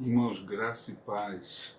Irmãos, 0.00 0.38
graça 0.38 0.92
e 0.92 0.94
paz. 0.94 1.76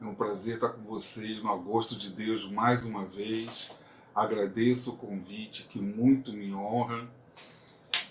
É 0.00 0.04
um 0.04 0.12
prazer 0.12 0.54
estar 0.54 0.70
com 0.70 0.82
vocês 0.82 1.40
no 1.40 1.52
agosto 1.52 1.96
de 1.96 2.10
Deus 2.10 2.50
mais 2.50 2.84
uma 2.84 3.06
vez. 3.06 3.70
Agradeço 4.12 4.90
o 4.90 4.96
convite 4.96 5.68
que 5.68 5.80
muito 5.80 6.32
me 6.32 6.52
honra. 6.52 7.08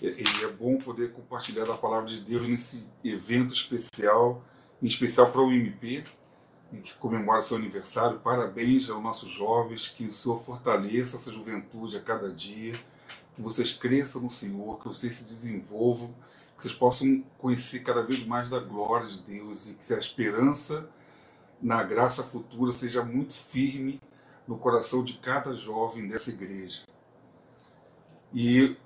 E 0.00 0.24
é 0.42 0.48
bom 0.48 0.78
poder 0.78 1.12
compartilhar 1.12 1.70
a 1.70 1.76
palavra 1.76 2.08
de 2.08 2.22
Deus 2.22 2.48
nesse 2.48 2.86
evento 3.04 3.52
especial, 3.52 4.42
em 4.82 4.86
especial 4.86 5.30
para 5.30 5.42
o 5.42 5.52
MP, 5.52 6.04
que 6.82 6.94
comemora 6.94 7.42
seu 7.42 7.58
aniversário. 7.58 8.18
Parabéns 8.20 8.88
aos 8.88 9.02
nossos 9.02 9.30
jovens, 9.30 9.88
que 9.88 10.06
o 10.06 10.12
Senhor 10.12 10.42
fortaleça 10.42 11.18
essa 11.18 11.30
juventude 11.30 11.98
a 11.98 12.00
cada 12.00 12.32
dia, 12.32 12.72
que 13.34 13.42
vocês 13.42 13.72
cresçam 13.72 14.22
no 14.22 14.30
Senhor, 14.30 14.78
que 14.78 14.88
vocês 14.88 15.12
se 15.12 15.24
desenvolvam 15.24 16.14
que 16.60 16.64
vocês 16.64 16.74
possam 16.74 17.24
conhecer 17.38 17.80
cada 17.80 18.02
vez 18.02 18.26
mais 18.26 18.50
da 18.50 18.58
glória 18.58 19.08
de 19.08 19.20
Deus 19.20 19.68
e 19.68 19.74
que 19.74 19.94
a 19.94 19.98
esperança 19.98 20.90
na 21.60 21.82
graça 21.82 22.22
futura 22.22 22.70
seja 22.70 23.02
muito 23.02 23.32
firme 23.32 23.98
no 24.46 24.58
coração 24.58 25.02
de 25.02 25.14
cada 25.14 25.54
jovem 25.54 26.06
dessa 26.06 26.28
igreja. 26.28 26.82
E 28.34 28.76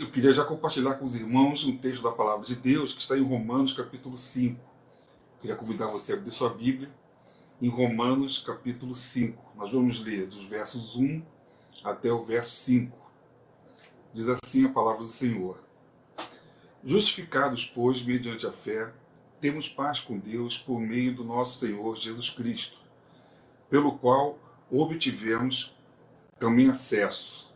eu 0.00 0.10
queria 0.10 0.32
já 0.32 0.44
compartilhar 0.44 0.94
com 0.94 1.04
os 1.04 1.14
irmãos 1.14 1.64
um 1.64 1.76
texto 1.76 2.02
da 2.02 2.10
palavra 2.10 2.44
de 2.44 2.56
Deus 2.56 2.92
que 2.92 3.00
está 3.00 3.16
em 3.16 3.22
Romanos 3.22 3.72
capítulo 3.72 4.16
5. 4.16 4.60
Eu 4.60 5.40
queria 5.40 5.56
convidar 5.56 5.86
você 5.86 6.12
a 6.12 6.16
abrir 6.16 6.32
sua 6.32 6.52
Bíblia 6.52 6.90
em 7.62 7.68
Romanos 7.68 8.40
capítulo 8.40 8.96
5. 8.96 9.40
Nós 9.54 9.70
vamos 9.70 10.00
ler 10.00 10.26
dos 10.26 10.44
versos 10.44 10.96
1 10.96 11.22
até 11.84 12.10
o 12.10 12.24
verso 12.24 12.50
5. 12.64 12.98
Diz 14.12 14.28
assim 14.28 14.66
a 14.66 14.72
palavra 14.72 15.02
do 15.02 15.08
Senhor. 15.08 15.69
Justificados, 16.84 17.64
pois, 17.66 18.02
mediante 18.02 18.46
a 18.46 18.52
fé, 18.52 18.90
temos 19.38 19.68
paz 19.68 20.00
com 20.00 20.18
Deus 20.18 20.56
por 20.58 20.80
meio 20.80 21.14
do 21.14 21.24
nosso 21.24 21.58
Senhor 21.58 21.94
Jesus 21.96 22.30
Cristo, 22.30 22.78
pelo 23.68 23.98
qual 23.98 24.38
obtivemos 24.70 25.76
também 26.38 26.70
acesso, 26.70 27.52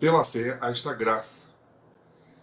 pela 0.00 0.24
fé, 0.24 0.58
a 0.60 0.70
esta 0.70 0.92
graça, 0.92 1.54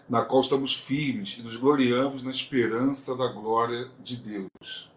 na 0.07 0.23
qual 0.23 0.39
estamos 0.39 0.73
firmes 0.73 1.37
e 1.37 1.41
nos 1.41 1.57
gloriamos 1.57 2.23
na 2.23 2.31
esperança 2.31 3.15
da 3.15 3.27
glória 3.27 3.89
de 4.01 4.15
Deus. 4.15 4.89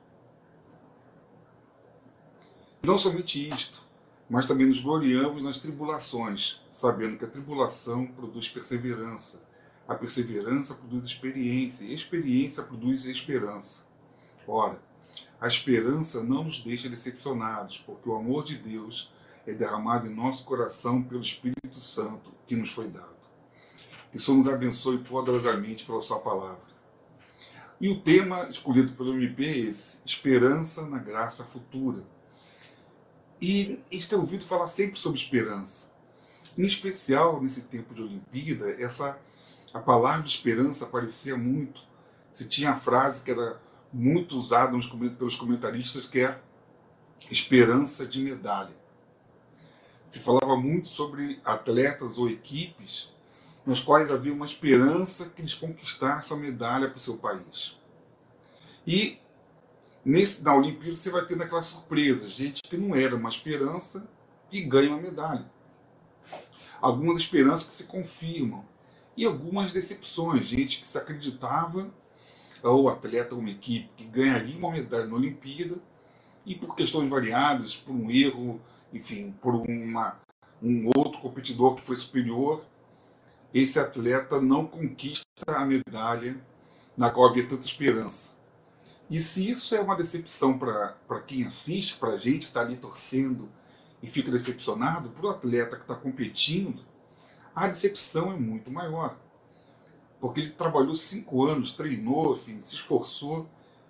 Não 2.83 2.97
somente 2.97 3.49
isto, 3.49 3.83
mas 4.31 4.47
também 4.47 4.67
nos 4.67 4.79
gloriamos 4.79 5.43
nas 5.43 5.59
tribulações, 5.59 6.61
sabendo 6.71 7.19
que 7.19 7.25
a 7.25 7.29
tribulação 7.29 8.07
produz 8.07 8.49
perseverança 8.49 9.48
a 9.89 9.95
perseverança 9.95 10.75
produz 10.75 11.07
experiência, 11.07 11.83
e 11.83 11.93
a 11.93 11.95
experiência 11.95 12.63
produz 12.63 13.07
esperança. 13.07 13.87
Ora, 14.47 14.79
a 15.41 15.49
esperança 15.49 16.23
não 16.23 16.45
nos 16.45 16.61
deixa 16.61 16.91
decepcionados, 16.91 17.79
porque 17.79 18.07
o 18.07 18.15
amor 18.15 18.45
de 18.45 18.59
Deus 18.59 19.11
é 19.47 19.55
derramado 19.55 20.07
em 20.07 20.15
nosso 20.15 20.45
coração 20.45 21.03
pelo 21.03 21.23
Espírito 21.23 21.77
Santo 21.77 22.31
que 22.47 22.55
nos 22.55 22.71
foi 22.71 22.89
dado. 22.89 23.17
Que 24.13 24.19
Senhor 24.19 24.37
nos 24.37 24.49
abençoe 24.49 24.99
poderosamente 24.99 25.87
pela 25.87 26.03
Sua 26.03 26.21
palavra. 26.21 26.69
E 27.81 27.89
o 27.89 28.01
tema 28.01 28.49
escolhido 28.51 28.93
pelo 28.93 29.15
MP 29.15 29.45
é 29.47 29.59
esse: 29.59 30.01
Esperança 30.05 30.87
na 30.87 30.99
graça 30.99 31.45
futura. 31.45 32.05
E 33.41 33.81
a 33.91 33.95
gente 33.95 34.09
tem 34.09 34.19
ouvido 34.19 34.45
falar 34.45 34.67
sempre 34.67 34.99
sobre 34.99 35.19
esperança. 35.19 35.93
Em 36.57 36.65
especial 36.65 37.41
nesse 37.41 37.63
tempo 37.63 37.95
de 37.95 38.03
Olimpíada, 38.03 38.71
essa 38.83 39.19
a 39.73 39.81
palavra 39.81 40.27
esperança 40.27 40.87
aparecia 40.87 41.37
muito. 41.37 41.83
Se 42.31 42.47
tinha 42.47 42.71
a 42.71 42.77
frase 42.77 43.23
que 43.23 43.31
era 43.31 43.61
muito 43.93 44.37
usada 44.37 44.77
pelos 45.17 45.37
comentaristas, 45.37 46.07
que 46.07 46.21
é 46.21 46.41
esperança 47.31 48.07
de 48.07 48.21
medalha. 48.21 48.77
Se 50.07 50.21
falava 50.21 50.57
muito 50.57 50.89
sobre 50.89 51.41
atletas 51.45 52.19
ou 52.19 52.29
equipes 52.29 53.13
nos 53.69 53.81
quais 53.81 54.11
havia 54.11 54.33
uma 54.33 54.47
esperança 54.47 55.29
que 55.29 55.43
eles 55.43 55.53
conquistassem 55.53 56.35
a 56.35 56.41
medalha 56.41 56.89
para 56.89 56.97
o 56.97 57.01
seu 57.01 57.19
país. 57.19 57.77
E 58.87 59.19
nesse, 60.03 60.43
na 60.43 60.55
Olimpíada 60.55 60.95
você 60.95 61.11
vai 61.11 61.27
ter 61.27 61.41
aquela 61.43 61.61
surpresa, 61.61 62.27
gente 62.27 62.63
que 62.63 62.79
não 62.79 62.97
era 62.97 63.15
uma 63.15 63.29
esperança 63.29 64.09
e 64.51 64.63
ganha 64.63 64.89
uma 64.89 65.03
medalha. 65.03 65.45
Algumas 66.81 67.19
esperanças 67.19 67.67
que 67.67 67.75
se 67.75 67.85
confirmam, 67.85 68.65
e 69.19 69.25
algumas 69.25 69.73
decepções, 69.73 70.47
gente 70.47 70.81
que 70.81 70.87
se 70.87 70.97
acreditava, 70.97 71.93
ou 72.63 72.89
atleta, 72.89 73.35
uma 73.35 73.51
equipe 73.51 73.91
que 73.97 74.05
ganharia 74.05 74.57
uma 74.57 74.71
medalha 74.71 75.07
na 75.07 75.17
Olimpíada, 75.17 75.75
e 76.47 76.55
por 76.55 76.77
questões 76.77 77.11
variadas, 77.11 77.75
por 77.75 77.93
um 77.93 78.09
erro, 78.09 78.61
enfim, 78.93 79.35
por 79.43 79.57
uma, 79.57 80.21
um 80.63 80.87
outro 80.97 81.21
competidor 81.21 81.75
que 81.75 81.83
foi 81.83 81.97
superior, 81.97 82.65
esse 83.53 83.81
atleta 83.81 84.41
não 84.41 84.65
conquista 84.65 85.27
a 85.49 85.67
medalha 85.67 86.41
na 86.97 87.11
qual 87.11 87.29
havia 87.29 87.49
tanta 87.49 87.67
esperança. 87.67 88.37
E 89.11 89.19
se 89.19 89.51
isso 89.51 89.75
é 89.75 89.81
uma 89.81 89.97
decepção 89.97 90.57
para 90.57 91.21
quem 91.27 91.45
assiste, 91.45 91.97
para 91.97 92.11
a 92.11 92.17
gente 92.17 92.43
que 92.43 92.45
está 92.45 92.61
ali 92.61 92.77
torcendo 92.77 93.49
e 94.01 94.07
fica 94.07 94.31
decepcionado, 94.31 95.09
para 95.11 95.27
o 95.27 95.31
atleta 95.31 95.75
que 95.75 95.83
está 95.83 95.97
competindo, 95.97 96.87
a 97.65 97.69
decepção 97.69 98.33
é 98.33 98.37
muito 98.37 98.71
maior. 98.71 99.19
Porque 100.21 100.41
ele 100.41 100.51
trabalhou 100.51 100.95
cinco 100.95 101.45
anos, 101.45 101.73
treinou, 101.73 102.33
enfim, 102.33 102.61
se 102.61 102.75
esforçou, 102.75 103.49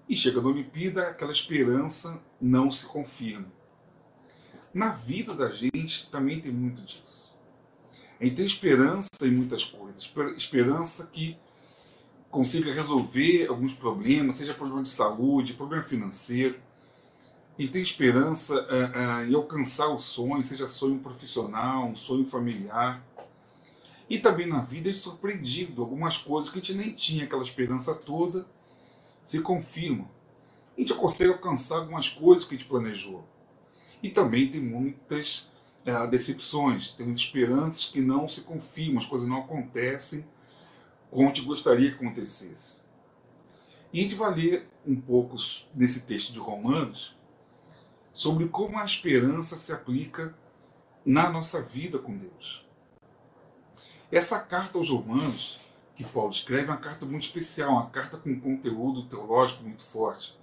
e 0.08 0.16
chega 0.16 0.40
na 0.40 0.48
Olimpíada, 0.48 1.08
aquela 1.08 1.32
esperança 1.32 2.20
não 2.40 2.70
se 2.70 2.86
confirma. 2.86 3.46
Na 4.72 4.90
vida 4.90 5.34
da 5.34 5.50
gente 5.50 6.10
também 6.10 6.40
tem 6.40 6.52
muito 6.52 6.82
disso. 6.82 7.36
A 8.20 8.24
gente 8.24 8.36
tem 8.36 8.44
esperança 8.46 9.08
em 9.22 9.30
muitas 9.30 9.64
coisas, 9.64 10.10
esperança 10.36 11.06
que 11.06 11.38
consiga 12.30 12.72
resolver 12.72 13.46
alguns 13.48 13.72
problemas, 13.74 14.36
seja 14.36 14.54
problema 14.54 14.82
de 14.82 14.90
saúde, 14.90 15.54
problema 15.54 15.84
financeiro. 15.84 16.58
Gente 17.58 17.72
tem 17.72 17.82
esperança 17.82 18.54
uh, 18.54 19.24
uh, 19.26 19.30
em 19.30 19.34
alcançar 19.34 19.88
o 19.88 19.98
sonho, 19.98 20.44
seja 20.44 20.66
sonho 20.66 20.98
profissional, 20.98 21.86
um 21.86 21.96
sonho 21.96 22.24
familiar. 22.26 23.04
E 24.08 24.18
também 24.18 24.46
na 24.46 24.62
vida 24.62 24.88
é 24.88 24.92
surpreendido, 24.92 25.82
algumas 25.82 26.16
coisas 26.16 26.50
que 26.50 26.58
a 26.58 26.62
gente 26.62 26.74
nem 26.74 26.92
tinha 26.92 27.24
aquela 27.24 27.42
esperança 27.42 27.94
toda 27.94 28.46
se 29.22 29.40
confirmam. 29.40 30.08
A 30.76 30.80
gente 30.80 30.94
consegue 30.94 31.30
alcançar 31.30 31.78
algumas 31.78 32.08
coisas 32.08 32.44
que 32.44 32.54
a 32.54 32.58
gente 32.58 32.68
planejou. 32.68 33.26
E 34.02 34.08
também 34.08 34.48
tem 34.48 34.60
muitas 34.60 35.50
é, 35.84 36.06
decepções, 36.06 36.92
temos 36.92 37.18
esperanças 37.18 37.86
que 37.86 38.00
não 38.00 38.26
se 38.28 38.42
confirmam, 38.42 38.98
as 38.98 39.06
coisas 39.06 39.28
não 39.28 39.40
acontecem 39.40 40.24
como 41.10 41.24
a 41.24 41.26
gente 41.28 41.42
gostaria 41.42 41.90
que 41.90 41.96
acontecesse. 41.96 42.82
E 43.92 44.00
a 44.00 44.02
gente 44.02 44.14
vai 44.14 44.34
ler 44.34 44.68
um 44.86 44.96
pouco 44.96 45.36
nesse 45.74 46.02
texto 46.02 46.32
de 46.32 46.38
Romanos 46.38 47.16
sobre 48.12 48.48
como 48.48 48.78
a 48.78 48.84
esperança 48.84 49.56
se 49.56 49.72
aplica 49.72 50.34
na 51.04 51.30
nossa 51.30 51.62
vida 51.62 51.98
com 51.98 52.16
Deus. 52.16 52.67
Essa 54.10 54.40
carta 54.40 54.78
aos 54.78 54.88
Romanos, 54.88 55.58
que 55.94 56.02
Paulo 56.02 56.30
escreve, 56.30 56.64
é 56.64 56.70
uma 56.70 56.78
carta 56.78 57.04
muito 57.04 57.24
especial, 57.24 57.72
uma 57.72 57.90
carta 57.90 58.16
com 58.16 58.40
conteúdo 58.40 59.02
teológico 59.02 59.62
muito 59.62 59.82
forte. 59.82 60.34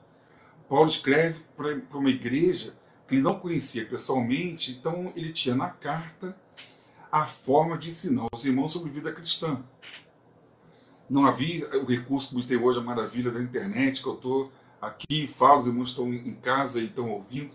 Paulo 0.70 0.88
escreve 0.88 1.42
para 1.58 1.98
uma 1.98 2.10
igreja 2.10 2.76
que 3.08 3.16
ele 3.16 3.24
não 3.24 3.40
conhecia 3.40 3.86
pessoalmente, 3.86 4.72
então 4.72 5.12
ele 5.16 5.32
tinha 5.32 5.56
na 5.56 5.70
carta 5.70 6.36
a 7.12 7.26
forma 7.26 7.76
de 7.76 7.90
ensinar 7.90 8.28
os 8.32 8.46
irmãos 8.46 8.72
sobre 8.72 8.92
vida 8.92 9.12
cristã. 9.12 9.64
Não 11.10 11.26
havia 11.26 11.68
o 11.82 11.86
recurso 11.86 12.36
que 12.36 12.46
tem 12.46 12.58
hoje, 12.58 12.80
a 12.80 12.84
maravilha 12.84 13.32
da 13.32 13.42
internet, 13.42 14.02
que 14.02 14.08
eu 14.08 14.16
estou 14.16 14.52
aqui 14.80 15.24
e 15.24 15.28
falo, 15.28 15.60
os 15.60 15.68
irmãos 15.68 15.90
estão 15.90 16.14
em 16.14 16.36
casa 16.36 16.80
e 16.80 16.86
estão 16.86 17.10
ouvindo. 17.10 17.54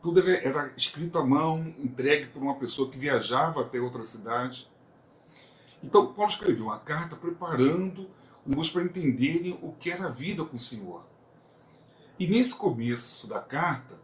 Tudo 0.00 0.20
era, 0.20 0.46
era 0.46 0.72
escrito 0.76 1.18
à 1.18 1.24
mão, 1.24 1.74
entregue 1.78 2.26
por 2.26 2.40
uma 2.40 2.54
pessoa 2.54 2.88
que 2.88 2.98
viajava 2.98 3.62
até 3.62 3.80
outra 3.80 4.04
cidade. 4.04 4.68
Então, 5.82 6.12
Paulo 6.12 6.30
escreveu 6.30 6.66
uma 6.66 6.78
carta 6.78 7.14
preparando 7.16 8.08
os 8.44 8.52
irmãos 8.52 8.70
para 8.70 8.82
entenderem 8.82 9.58
o 9.62 9.72
que 9.72 9.90
era 9.90 10.06
a 10.06 10.10
vida 10.10 10.44
com 10.44 10.56
o 10.56 10.60
Senhor. 10.60 11.04
E 12.18 12.26
nesse 12.26 12.54
começo 12.54 13.26
da 13.26 13.40
carta, 13.40 13.98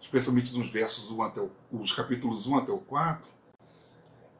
especialmente 0.00 0.56
nos 0.56 0.70
versos 0.70 1.10
1 1.10 1.22
até 1.22 1.40
o, 1.40 1.50
os 1.70 1.92
capítulos 1.92 2.46
1 2.46 2.58
até 2.58 2.72
o 2.72 2.78
4, 2.78 3.28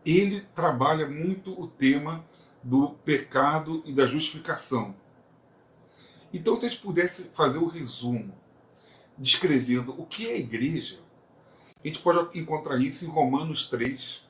ele 0.04 0.40
trabalha 0.40 1.08
muito 1.08 1.60
o 1.60 1.66
tema 1.66 2.24
do 2.62 2.90
pecado 3.04 3.82
e 3.84 3.92
da 3.92 4.06
justificação. 4.06 4.94
Então, 6.32 6.56
se 6.56 6.64
a 6.64 6.68
gente 6.68 6.80
pudesse 6.80 7.24
fazer 7.24 7.58
o 7.58 7.64
um 7.64 7.68
resumo, 7.68 8.34
descrevendo 9.18 9.92
o 10.00 10.06
que 10.06 10.26
é 10.26 10.32
a 10.32 10.38
igreja, 10.38 11.00
a 11.84 11.86
gente 11.86 12.00
pode 12.00 12.38
encontrar 12.38 12.78
isso 12.78 13.04
em 13.04 13.08
Romanos 13.08 13.68
3, 13.68 14.22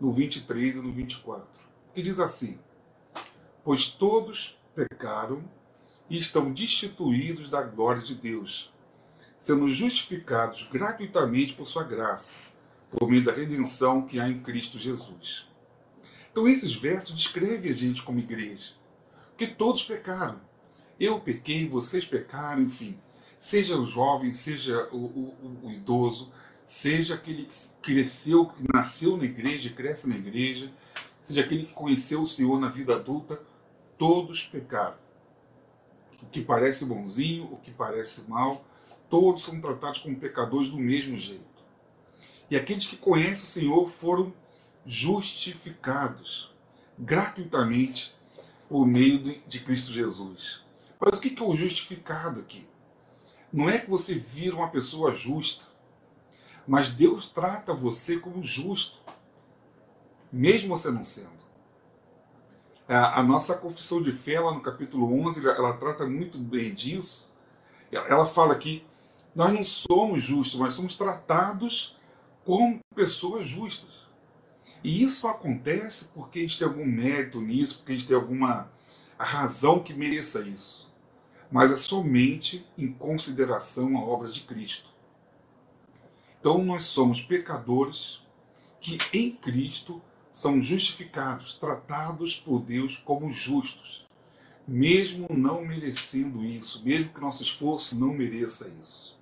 no 0.00 0.10
23 0.10 0.76
e 0.76 0.80
no 0.80 0.92
24 0.92 1.55
que 1.96 2.02
diz 2.02 2.20
assim: 2.20 2.58
Pois 3.64 3.86
todos 3.86 4.60
pecaram 4.74 5.42
e 6.10 6.18
estão 6.18 6.52
destituídos 6.52 7.48
da 7.48 7.62
glória 7.62 8.02
de 8.02 8.14
Deus, 8.14 8.70
sendo 9.38 9.66
justificados 9.70 10.68
gratuitamente 10.70 11.54
por 11.54 11.64
sua 11.64 11.84
graça, 11.84 12.40
por 12.90 13.08
meio 13.08 13.24
da 13.24 13.32
redenção 13.32 14.02
que 14.02 14.20
há 14.20 14.28
em 14.28 14.40
Cristo 14.40 14.78
Jesus. 14.78 15.48
Então 16.30 16.46
esses 16.46 16.74
versos 16.74 17.16
descrevem 17.16 17.72
a 17.72 17.74
gente 17.74 18.02
como 18.02 18.18
igreja, 18.18 18.72
que 19.34 19.46
todos 19.46 19.82
pecaram. 19.82 20.38
Eu 21.00 21.18
pequei, 21.18 21.66
vocês 21.66 22.04
pecaram, 22.04 22.60
enfim. 22.60 23.00
Seja 23.38 23.74
o 23.74 23.86
jovem, 23.86 24.34
seja 24.34 24.86
o, 24.92 24.98
o, 24.98 25.60
o 25.64 25.70
idoso, 25.70 26.30
seja 26.62 27.14
aquele 27.14 27.44
que 27.46 27.56
cresceu, 27.80 28.46
que 28.46 28.64
nasceu 28.70 29.16
na 29.16 29.24
igreja, 29.24 29.70
cresce 29.70 30.10
na 30.10 30.16
igreja, 30.16 30.70
seja 31.26 31.40
aquele 31.40 31.64
que 31.64 31.72
conheceu 31.72 32.22
o 32.22 32.26
Senhor 32.26 32.56
na 32.60 32.68
vida 32.68 32.94
adulta, 32.94 33.42
todos 33.98 34.44
pecaram. 34.44 34.94
O 36.22 36.26
que 36.26 36.40
parece 36.40 36.84
bonzinho, 36.84 37.52
o 37.52 37.56
que 37.56 37.72
parece 37.72 38.30
mal, 38.30 38.64
todos 39.10 39.42
são 39.42 39.60
tratados 39.60 39.98
como 39.98 40.14
pecadores 40.14 40.68
do 40.68 40.78
mesmo 40.78 41.18
jeito. 41.18 41.44
E 42.48 42.54
aqueles 42.54 42.86
que 42.86 42.96
conhecem 42.96 43.42
o 43.42 43.48
Senhor 43.48 43.88
foram 43.88 44.32
justificados 44.86 46.54
gratuitamente 46.96 48.16
por 48.68 48.86
meio 48.86 49.18
de 49.48 49.60
Cristo 49.60 49.92
Jesus. 49.92 50.62
Mas 51.00 51.18
o 51.18 51.20
que 51.20 51.42
é 51.42 51.44
o 51.44 51.56
justificado 51.56 52.38
aqui? 52.38 52.64
Não 53.52 53.68
é 53.68 53.80
que 53.80 53.90
você 53.90 54.14
vira 54.14 54.54
uma 54.54 54.70
pessoa 54.70 55.12
justa, 55.12 55.64
mas 56.68 56.90
Deus 56.90 57.26
trata 57.26 57.74
você 57.74 58.16
como 58.16 58.44
justo, 58.44 59.00
mesmo 60.32 60.76
você 60.76 60.90
não 60.90 61.04
sendo. 61.04 61.36
A, 62.88 63.20
nossa 63.22 63.56
confissão 63.56 64.00
de 64.00 64.12
fé, 64.12 64.38
lá 64.38 64.54
no 64.54 64.60
capítulo 64.60 65.12
11, 65.26 65.46
ela 65.48 65.76
trata 65.76 66.06
muito 66.06 66.38
bem 66.38 66.72
disso. 66.72 67.32
Ela 67.90 68.24
fala 68.24 68.54
que 68.56 68.86
nós 69.34 69.52
não 69.52 69.64
somos 69.64 70.22
justos, 70.22 70.58
mas 70.58 70.74
somos 70.74 70.94
tratados 70.94 71.96
como 72.44 72.78
pessoas 72.94 73.46
justas. 73.46 74.06
E 74.84 75.02
isso 75.02 75.26
acontece 75.26 76.10
porque 76.14 76.38
a 76.38 76.42
gente 76.42 76.58
tem 76.58 76.68
algum 76.68 76.86
mérito 76.86 77.40
nisso, 77.40 77.78
porque 77.78 77.92
a 77.92 77.96
gente 77.96 78.06
tem 78.06 78.16
alguma 78.16 78.70
razão 79.18 79.82
que 79.82 79.92
mereça 79.92 80.42
isso. 80.42 80.94
Mas 81.50 81.72
é 81.72 81.76
somente 81.76 82.64
em 82.78 82.92
consideração 82.92 83.96
à 83.96 84.00
obra 84.00 84.28
de 84.28 84.42
Cristo. 84.42 84.90
Então 86.38 86.64
nós 86.64 86.84
somos 86.84 87.20
pecadores 87.20 88.22
que 88.80 88.98
em 89.12 89.32
Cristo 89.32 90.00
são 90.36 90.60
justificados, 90.60 91.54
tratados 91.54 92.36
por 92.36 92.60
Deus 92.60 92.98
como 92.98 93.30
justos, 93.30 94.06
mesmo 94.68 95.26
não 95.30 95.64
merecendo 95.64 96.44
isso, 96.44 96.84
mesmo 96.84 97.08
que 97.08 97.20
nosso 97.22 97.42
esforço 97.42 97.98
não 97.98 98.12
mereça 98.12 98.70
isso. 98.78 99.18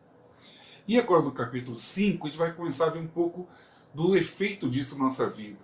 E 0.89 0.99
agora 0.99 1.23
no 1.23 1.31
capítulo 1.31 1.77
5, 1.77 2.27
a 2.27 2.29
gente 2.29 2.37
vai 2.37 2.53
começar 2.53 2.87
a 2.87 2.91
ver 2.91 2.99
um 2.99 3.07
pouco 3.07 3.47
do 3.95 4.17
efeito 4.17 4.69
disso 4.69 4.99
na 4.99 5.05
nossa 5.05 5.31
vida. 5.31 5.61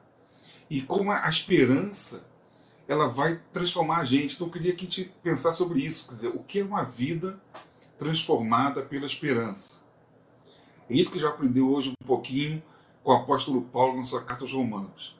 E 0.70 0.82
como 0.82 1.10
a 1.10 1.28
esperança 1.28 2.30
ela 2.86 3.08
vai 3.08 3.40
transformar 3.52 3.98
a 3.98 4.04
gente. 4.04 4.36
Então 4.36 4.46
eu 4.46 4.52
queria 4.52 4.72
que 4.72 4.86
a 4.86 4.88
gente 4.88 5.12
pensasse 5.20 5.58
sobre 5.58 5.80
isso, 5.80 6.08
quer 6.08 6.14
dizer, 6.14 6.28
o 6.28 6.44
que 6.44 6.60
é 6.60 6.64
uma 6.64 6.84
vida 6.84 7.40
transformada 7.98 8.82
pela 8.82 9.04
esperança. 9.04 9.82
É 10.88 10.94
isso 10.94 11.10
que 11.10 11.18
já 11.18 11.28
aprendeu 11.28 11.72
hoje 11.72 11.90
um 11.90 12.06
pouquinho 12.06 12.62
com 13.02 13.10
o 13.10 13.16
apóstolo 13.16 13.62
Paulo 13.62 13.96
na 13.96 14.04
sua 14.04 14.22
carta 14.22 14.44
aos 14.44 14.52
Romanos. 14.52 15.19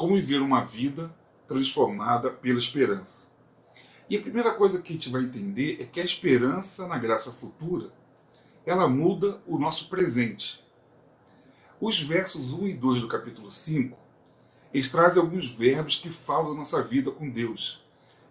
Como 0.00 0.14
viver 0.14 0.40
uma 0.40 0.64
vida 0.64 1.14
transformada 1.46 2.30
pela 2.30 2.58
esperança. 2.58 3.28
E 4.08 4.16
a 4.16 4.22
primeira 4.22 4.50
coisa 4.54 4.80
que 4.80 4.88
a 4.88 4.92
gente 4.94 5.10
vai 5.10 5.20
entender 5.20 5.76
é 5.78 5.84
que 5.84 6.00
a 6.00 6.02
esperança 6.02 6.88
na 6.88 6.96
graça 6.96 7.30
futura, 7.30 7.92
ela 8.64 8.88
muda 8.88 9.42
o 9.46 9.58
nosso 9.58 9.90
presente. 9.90 10.64
Os 11.78 12.00
versos 12.00 12.54
1 12.54 12.68
e 12.68 12.72
2 12.72 13.02
do 13.02 13.08
capítulo 13.08 13.50
5, 13.50 13.94
eles 14.72 14.90
trazem 14.90 15.20
alguns 15.20 15.52
verbos 15.52 15.96
que 15.96 16.08
falam 16.08 16.52
da 16.52 16.56
nossa 16.56 16.82
vida 16.82 17.10
com 17.10 17.28
Deus. 17.28 17.84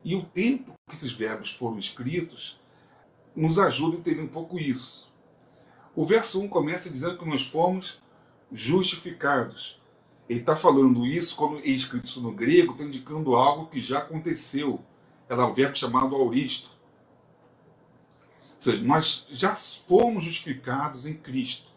E 0.04 0.16
o 0.16 0.24
tempo 0.24 0.74
que 0.90 0.96
esses 0.96 1.12
verbos 1.12 1.52
foram 1.54 1.78
escritos 1.78 2.60
nos 3.36 3.60
ajuda 3.60 3.96
a 3.96 4.00
entender 4.00 4.24
um 4.24 4.28
pouco 4.28 4.58
isso. 4.58 5.14
O 5.96 6.04
verso 6.04 6.42
1 6.42 6.48
começa 6.48 6.90
dizendo 6.90 7.20
que 7.20 7.30
nós 7.30 7.46
fomos 7.46 8.02
justificados. 8.52 9.79
Ele 10.30 10.42
está 10.42 10.56
falando 10.56 11.08
isso, 11.08 11.36
quando 11.36 11.58
é 11.58 11.70
escrito 11.70 12.06
isso 12.06 12.22
no 12.22 12.32
grego, 12.32 12.74
está 12.74 12.84
indicando 12.84 13.36
algo 13.36 13.66
que 13.66 13.82
já 13.82 13.98
aconteceu. 13.98 14.80
É 15.28 15.34
um 15.34 15.54
verbo 15.54 15.76
chamado 15.76 16.16
auristo. 16.16 16.70
Ou 18.56 18.62
seja, 18.62 18.84
nós 18.84 19.26
já 19.32 19.56
fomos 19.56 20.26
justificados 20.26 21.08
em 21.08 21.16
Cristo. 21.16 21.72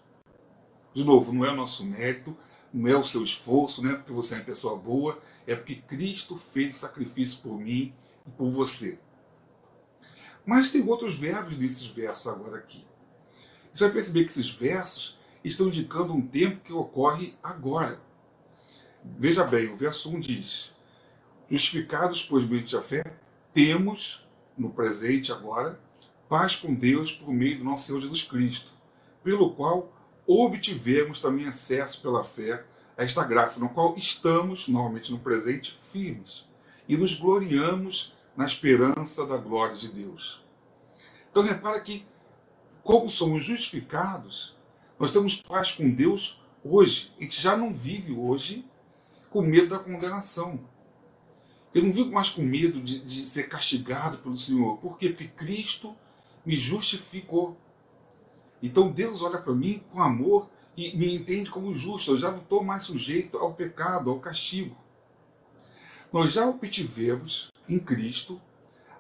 De 0.93 1.03
novo, 1.03 1.33
não 1.33 1.47
é 1.47 1.51
o 1.51 1.57
nosso 1.57 1.87
mérito, 1.87 2.37
não 2.73 2.91
é 2.91 2.97
o 2.97 3.05
seu 3.05 3.25
esforço, 3.25 3.83
não 3.83 3.93
é 3.93 3.95
porque 3.95 4.13
você 4.13 4.35
é 4.35 4.39
uma 4.39 4.45
pessoa 4.45 4.77
boa, 4.77 5.19
é 5.47 5.55
porque 5.57 5.77
Cristo 5.77 6.37
fez 6.37 6.75
o 6.75 6.79
sacrifício 6.79 7.41
por 7.43 7.59
mim 7.59 7.95
e 8.27 8.31
por 8.31 8.51
você. 8.51 8.99
Mas 10.45 10.71
tem 10.71 10.87
outros 10.87 11.17
verbos 11.17 11.57
nesses 11.57 11.87
versos 11.87 12.27
agora 12.27 12.59
aqui. 12.59 12.85
Você 13.73 13.85
vai 13.85 13.95
perceber 13.95 14.25
que 14.25 14.31
esses 14.31 14.51
versos 14.51 15.17
estão 15.43 15.69
indicando 15.69 16.13
um 16.13 16.21
tempo 16.21 16.61
que 16.63 16.73
ocorre 16.73 17.35
agora. 17.43 17.99
Veja 19.05 19.45
bem, 19.45 19.73
o 19.73 19.77
verso 19.77 20.11
1 20.15 20.21
diz: 20.21 20.75
Justificados, 21.51 22.23
pois, 22.23 22.45
mediante 22.45 22.77
a 22.77 22.83
fé, 22.83 23.03
temos, 23.53 24.27
no 24.57 24.71
presente 24.71 25.33
agora, 25.33 25.81
paz 26.29 26.57
com 26.57 26.73
Deus 26.73 27.13
por 27.13 27.33
meio 27.33 27.59
do 27.59 27.65
nosso 27.65 27.87
Senhor 27.87 28.01
Jesus 28.01 28.23
Cristo, 28.23 28.73
pelo 29.23 29.55
qual 29.55 29.93
obtivemos 30.27 31.21
também 31.21 31.47
acesso 31.47 32.01
pela 32.01 32.23
fé 32.23 32.65
a 32.97 33.03
esta 33.03 33.25
graça, 33.25 33.61
no 33.61 33.69
qual 33.69 33.97
estamos, 33.97 34.69
normalmente 34.69 35.11
no 35.11 35.19
presente, 35.19 35.77
firmes 35.79 36.47
e 36.89 36.97
nos 36.97 37.15
gloriamos 37.15 38.15
na 38.37 38.45
esperança 38.45 39.27
da 39.27 39.37
glória 39.37 39.77
de 39.77 39.89
Deus. 39.89 40.43
Então 41.31 41.43
repara 41.43 41.81
que 41.81 42.07
como 42.83 43.09
somos 43.09 43.45
justificados, 43.45 44.57
nós 44.99 45.13
temos 45.13 45.41
paz 45.41 45.73
com 45.73 45.89
Deus 45.91 46.41
hoje. 46.65 47.13
A 47.19 47.23
gente 47.23 47.41
já 47.41 47.57
não 47.57 47.73
vive 47.73 48.13
hoje 48.13 48.65
com 49.33 49.43
medo 49.43 49.69
da 49.69 49.79
condenação. 49.79 50.61
Eu 51.75 51.83
não 51.83 51.93
vivo 51.93 52.13
mais 52.13 52.29
com 52.29 52.43
medo 52.43 52.81
de, 52.81 53.01
de 53.01 53.25
ser 53.25 53.49
castigado 53.49 54.19
pelo 54.19 54.37
Senhor. 54.37 54.77
Por 54.77 54.99
quê? 54.99 55.09
Porque 55.09 55.27
Cristo 55.27 55.97
me 56.45 56.55
justificou. 56.55 57.57
Então 58.63 58.91
Deus 58.91 59.23
olha 59.23 59.39
para 59.39 59.55
mim 59.55 59.83
com 59.91 60.01
amor 60.01 60.51
e 60.77 60.95
me 60.97 61.15
entende 61.15 61.51
como 61.51 61.75
justo. 61.75 62.11
Eu 62.11 62.17
já 62.19 62.31
não 62.31 62.41
estou 62.41 62.63
mais 62.63 62.83
sujeito 62.83 63.39
ao 63.39 63.55
pecado, 63.55 64.11
ao 64.11 64.21
castigo. 64.21 64.77
Nós 66.13 66.35
já 66.35 66.47
obtivemos 66.47 67.51
em 67.67 67.79
Cristo 67.79 68.41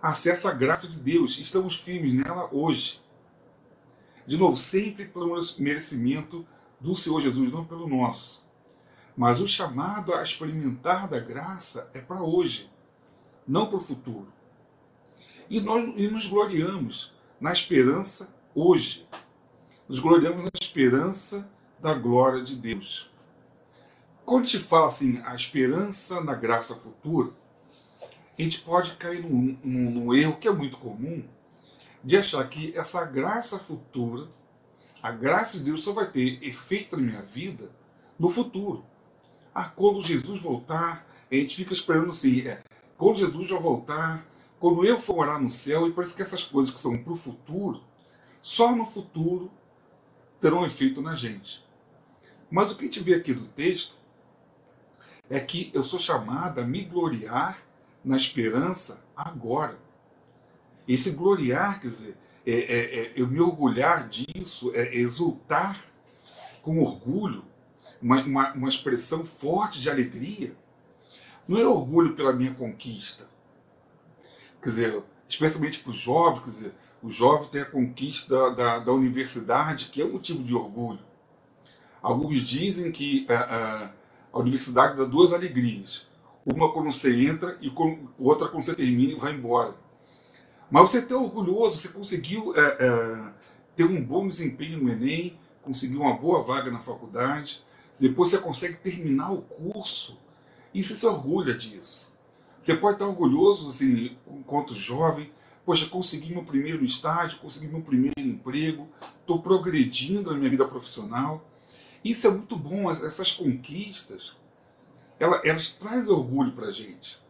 acesso 0.00 0.48
à 0.48 0.52
graça 0.52 0.88
de 0.88 0.98
Deus. 0.98 1.38
Estamos 1.38 1.76
firmes 1.76 2.14
nela 2.14 2.48
hoje. 2.50 3.02
De 4.26 4.38
novo, 4.38 4.56
sempre 4.56 5.04
pelo 5.04 5.38
merecimento 5.58 6.46
do 6.80 6.94
Senhor 6.94 7.20
Jesus, 7.20 7.52
não 7.52 7.64
pelo 7.64 7.86
nosso. 7.86 8.41
Mas 9.16 9.40
o 9.40 9.48
chamado 9.48 10.14
a 10.14 10.22
experimentar 10.22 11.08
da 11.08 11.20
graça 11.20 11.90
é 11.92 12.00
para 12.00 12.22
hoje, 12.22 12.70
não 13.46 13.66
para 13.66 13.76
o 13.76 13.80
futuro. 13.80 14.32
E 15.50 15.60
nós 15.60 15.92
e 15.96 16.08
nos 16.08 16.26
gloriamos 16.26 17.12
na 17.40 17.52
esperança 17.52 18.34
hoje. 18.54 19.06
Nos 19.88 19.98
gloriamos 19.98 20.44
na 20.44 20.50
esperança 20.60 21.50
da 21.78 21.92
glória 21.92 22.42
de 22.42 22.56
Deus. 22.56 23.10
Quando 24.24 24.48
se 24.48 24.58
fala 24.58 24.86
assim, 24.86 25.20
a 25.26 25.34
esperança 25.34 26.20
na 26.22 26.34
graça 26.34 26.74
futura, 26.74 27.32
a 28.38 28.42
gente 28.42 28.60
pode 28.60 28.92
cair 28.92 29.20
num, 29.20 29.58
num, 29.62 29.90
num 29.90 30.14
erro 30.14 30.38
que 30.38 30.48
é 30.48 30.52
muito 30.52 30.78
comum, 30.78 31.22
de 32.02 32.16
achar 32.16 32.48
que 32.48 32.76
essa 32.76 33.04
graça 33.04 33.58
futura, 33.58 34.28
a 35.02 35.10
graça 35.10 35.58
de 35.58 35.64
Deus 35.64 35.84
só 35.84 35.92
vai 35.92 36.10
ter 36.10 36.42
efeito 36.42 36.96
na 36.96 37.02
minha 37.02 37.22
vida 37.22 37.70
no 38.18 38.30
futuro. 38.30 38.84
Ah, 39.54 39.64
quando 39.64 40.00
Jesus 40.00 40.40
voltar, 40.40 41.06
a 41.30 41.34
gente 41.34 41.56
fica 41.56 41.72
esperando 41.72 42.10
assim, 42.10 42.46
é, 42.46 42.62
quando 42.96 43.18
Jesus 43.18 43.50
vai 43.50 43.60
voltar, 43.60 44.26
quando 44.58 44.84
eu 44.84 45.00
for 45.00 45.16
morar 45.16 45.40
no 45.40 45.48
céu, 45.48 45.86
e 45.86 45.92
parece 45.92 46.14
que 46.14 46.22
essas 46.22 46.44
coisas 46.44 46.72
que 46.72 46.80
são 46.80 46.96
para 46.96 47.12
o 47.12 47.16
futuro, 47.16 47.82
só 48.40 48.74
no 48.74 48.86
futuro 48.86 49.50
terão 50.40 50.64
efeito 50.64 51.02
na 51.02 51.14
gente. 51.14 51.64
Mas 52.50 52.70
o 52.70 52.76
que 52.76 52.82
a 52.82 52.84
gente 52.84 53.00
vê 53.00 53.14
aqui 53.14 53.32
do 53.32 53.46
texto 53.48 53.96
é 55.28 55.40
que 55.40 55.70
eu 55.74 55.82
sou 55.82 55.98
chamado 55.98 56.60
a 56.60 56.64
me 56.64 56.84
gloriar 56.84 57.58
na 58.04 58.16
esperança 58.16 59.04
agora. 59.16 59.78
Esse 60.86 61.12
gloriar, 61.12 61.80
quer 61.80 61.86
dizer, 61.86 62.16
é, 62.46 62.52
é, 62.52 63.00
é, 63.00 63.12
eu 63.16 63.26
me 63.28 63.40
orgulhar 63.40 64.08
disso, 64.08 64.72
é 64.74 64.94
exultar 64.96 65.78
com 66.60 66.82
orgulho, 66.82 67.44
uma, 68.02 68.22
uma, 68.22 68.52
uma 68.52 68.68
expressão 68.68 69.24
forte 69.24 69.80
de 69.80 69.88
alegria. 69.88 70.54
Não 71.46 71.58
é 71.58 71.66
orgulho 71.66 72.14
pela 72.14 72.32
minha 72.32 72.52
conquista. 72.54 73.28
Quer 74.62 74.68
dizer, 74.68 75.02
especialmente 75.28 75.80
para 75.80 75.90
os 75.90 75.98
jovens, 75.98 76.40
quer 76.40 76.50
dizer, 76.50 76.74
o 77.02 77.10
jovem 77.10 77.48
tem 77.48 77.62
a 77.62 77.70
conquista 77.70 78.36
da, 78.36 78.50
da, 78.50 78.78
da, 78.78 78.92
universidade, 78.92 79.86
que 79.86 80.00
é 80.00 80.04
um 80.04 80.12
motivo 80.12 80.42
de 80.42 80.54
orgulho. 80.54 81.00
Alguns 82.00 82.40
dizem 82.40 82.92
que 82.92 83.26
a, 83.28 83.34
a, 83.34 83.92
a 84.32 84.38
universidade 84.38 84.96
dá 84.96 85.04
duas 85.04 85.32
alegrias. 85.32 86.08
Uma 86.44 86.72
quando 86.72 86.90
você 86.90 87.26
entra 87.26 87.56
e 87.60 87.72
outra 88.18 88.48
quando 88.48 88.62
você 88.62 88.74
termina 88.74 89.12
e 89.12 89.18
vai 89.18 89.32
embora. 89.32 89.74
Mas 90.70 90.88
você 90.88 90.98
está 90.98 91.16
orgulhoso, 91.16 91.76
você 91.76 91.88
conseguiu 91.88 92.54
é, 92.56 92.76
é, 92.80 93.32
ter 93.76 93.84
um 93.84 94.02
bom 94.02 94.26
desempenho 94.26 94.82
no 94.82 94.90
Enem, 94.90 95.38
conseguiu 95.60 96.00
uma 96.00 96.16
boa 96.16 96.42
vaga 96.42 96.70
na 96.70 96.80
faculdade, 96.80 97.64
depois 98.00 98.30
você 98.30 98.38
consegue 98.38 98.76
terminar 98.76 99.32
o 99.32 99.42
curso 99.42 100.18
e 100.72 100.82
você 100.82 100.94
se 100.94 101.06
orgulha 101.06 101.54
disso. 101.54 102.16
Você 102.58 102.76
pode 102.76 102.94
estar 102.94 103.06
orgulhoso, 103.06 103.68
assim, 103.68 104.16
enquanto 104.26 104.74
jovem, 104.74 105.32
poxa, 105.64 105.86
consegui 105.86 106.32
meu 106.32 106.44
primeiro 106.44 106.84
estágio, 106.84 107.38
consegui 107.40 107.66
meu 107.66 107.82
primeiro 107.82 108.20
emprego, 108.20 108.88
estou 109.20 109.42
progredindo 109.42 110.30
na 110.30 110.36
minha 110.36 110.50
vida 110.50 110.66
profissional. 110.66 111.44
Isso 112.04 112.26
é 112.26 112.30
muito 112.30 112.56
bom, 112.56 112.90
essas 112.90 113.32
conquistas, 113.32 114.34
elas, 115.18 115.40
elas 115.44 115.74
trazem 115.74 116.10
orgulho 116.10 116.52
para 116.52 116.66
a 116.66 116.70
gente. 116.70 117.20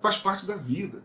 Faz 0.00 0.16
parte 0.16 0.46
da 0.46 0.56
vida. 0.56 1.04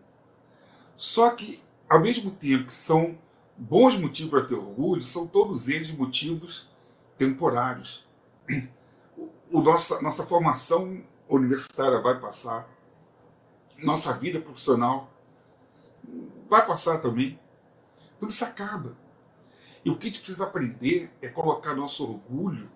Só 0.95 1.31
que, 1.31 1.61
ao 1.89 1.99
mesmo 1.99 2.31
tempo 2.31 2.67
que 2.67 2.73
são 2.73 3.17
bons 3.57 3.97
motivos 3.97 4.31
para 4.31 4.43
ter 4.43 4.55
orgulho, 4.55 5.01
são 5.01 5.27
todos 5.27 5.67
eles 5.67 5.91
motivos 5.91 6.69
temporários. 7.17 8.05
O 9.51 9.61
nossa, 9.61 10.01
nossa 10.01 10.25
formação 10.25 11.03
universitária 11.27 11.99
vai 11.99 12.17
passar, 12.19 12.69
nossa 13.77 14.13
vida 14.13 14.39
profissional 14.39 15.11
vai 16.49 16.65
passar 16.65 16.99
também. 16.99 17.37
Tudo 18.17 18.31
isso 18.31 18.45
acaba. 18.45 18.95
E 19.83 19.89
o 19.89 19.97
que 19.97 20.07
a 20.07 20.09
gente 20.09 20.21
precisa 20.21 20.45
aprender 20.45 21.11
é 21.21 21.27
colocar 21.27 21.75
nosso 21.75 22.03
orgulho, 22.03 22.69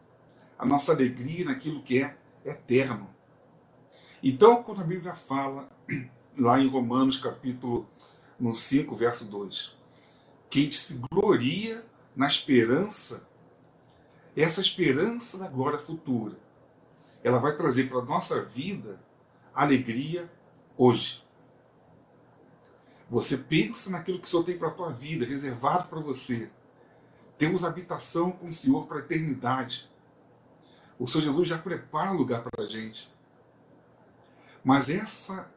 a 0.58 0.66
nossa 0.66 0.92
alegria 0.92 1.46
naquilo 1.46 1.82
que 1.82 2.04
é 2.04 2.18
eterno. 2.44 3.10
Então, 4.22 4.62
quando 4.62 4.82
a 4.82 4.86
Bíblia 4.86 5.14
fala, 5.14 5.70
lá 6.38 6.60
em 6.60 6.68
Romanos, 6.68 7.16
capítulo 7.16 7.88
no 8.38 8.52
5, 8.54 8.94
verso 8.96 9.26
2, 9.26 9.78
que 10.50 10.60
a 10.60 10.64
gente 10.64 10.78
se 10.78 11.02
gloria 11.10 11.86
na 12.16 12.28
esperança, 12.28 13.28
essa 14.36 14.60
esperança 14.60 15.38
da 15.38 15.48
glória 15.48 15.80
futura, 15.80 16.45
ela 17.26 17.40
vai 17.40 17.56
trazer 17.56 17.90
para 17.90 17.98
a 17.98 18.06
nossa 18.06 18.44
vida 18.44 19.04
alegria 19.52 20.32
hoje. 20.78 21.26
Você 23.10 23.36
pensa 23.36 23.90
naquilo 23.90 24.20
que 24.20 24.28
o 24.28 24.30
Senhor 24.30 24.44
tem 24.44 24.56
para 24.56 24.68
a 24.68 24.72
tua 24.72 24.94
vida, 24.94 25.26
reservado 25.26 25.88
para 25.88 26.00
você. 26.00 26.52
Temos 27.36 27.64
habitação 27.64 28.32
com 28.32 28.50
o 28.50 28.54
Senhor 28.54 28.86
para 28.86 28.98
a 28.98 29.00
eternidade. 29.00 29.90
O 31.00 31.08
Senhor 31.08 31.24
Jesus 31.24 31.48
já 31.48 31.58
prepara 31.58 32.12
lugar 32.12 32.44
para 32.44 32.64
a 32.64 32.68
gente. 32.68 33.12
Mas 34.64 34.92
essa 34.92 35.52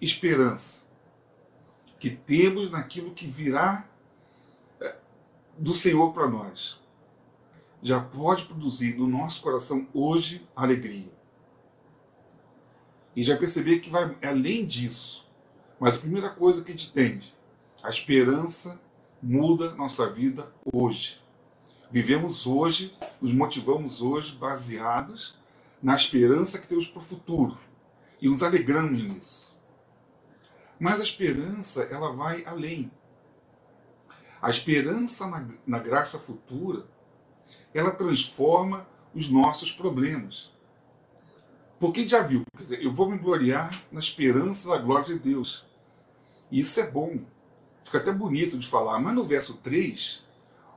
esperança 0.00 0.84
que 1.98 2.08
temos 2.10 2.70
naquilo 2.70 3.12
que 3.12 3.26
virá 3.26 3.88
é, 4.80 4.96
do 5.58 5.74
Senhor 5.74 6.12
para 6.12 6.28
nós, 6.28 6.80
já 7.84 8.00
pode 8.00 8.46
produzir 8.46 8.96
no 8.96 9.06
nosso 9.06 9.42
coração 9.42 9.86
hoje 9.92 10.48
alegria. 10.56 11.12
E 13.14 13.22
já 13.22 13.36
perceber 13.36 13.80
que 13.80 13.90
vai 13.90 14.16
além 14.24 14.64
disso. 14.64 15.28
Mas 15.78 15.98
a 15.98 16.00
primeira 16.00 16.30
coisa 16.30 16.64
que 16.64 16.72
a 16.72 16.74
gente 16.74 16.88
entende, 16.88 17.34
a 17.82 17.90
esperança 17.90 18.80
muda 19.22 19.74
nossa 19.74 20.10
vida 20.10 20.50
hoje. 20.64 21.22
Vivemos 21.90 22.46
hoje, 22.46 22.96
nos 23.20 23.34
motivamos 23.34 24.00
hoje 24.00 24.34
baseados 24.34 25.36
na 25.82 25.94
esperança 25.94 26.58
que 26.58 26.66
temos 26.66 26.88
para 26.88 27.00
o 27.00 27.04
futuro 27.04 27.58
e 28.18 28.30
nos 28.30 28.42
alegramos 28.42 29.02
nisso. 29.02 29.54
Mas 30.80 31.00
a 31.00 31.02
esperança, 31.02 31.82
ela 31.84 32.10
vai 32.12 32.44
além. 32.46 32.90
A 34.40 34.48
esperança 34.48 35.26
na, 35.26 35.46
na 35.66 35.78
graça 35.78 36.18
futura, 36.18 36.86
ela 37.74 37.90
transforma 37.90 38.86
os 39.12 39.28
nossos 39.28 39.72
problemas. 39.72 40.52
Porque 41.78 42.08
já 42.08 42.22
viu, 42.22 42.44
quer 42.56 42.62
dizer, 42.62 42.82
eu 42.82 42.92
vou 42.92 43.10
me 43.10 43.18
gloriar 43.18 43.82
na 43.90 43.98
esperança 44.00 44.70
da 44.70 44.78
glória 44.78 45.04
de 45.04 45.18
Deus. 45.18 45.66
Isso 46.50 46.80
é 46.80 46.88
bom. 46.88 47.18
Fica 47.82 47.98
até 47.98 48.12
bonito 48.12 48.56
de 48.56 48.66
falar, 48.66 48.98
mas 49.00 49.14
no 49.14 49.24
verso 49.24 49.54
3, 49.58 50.24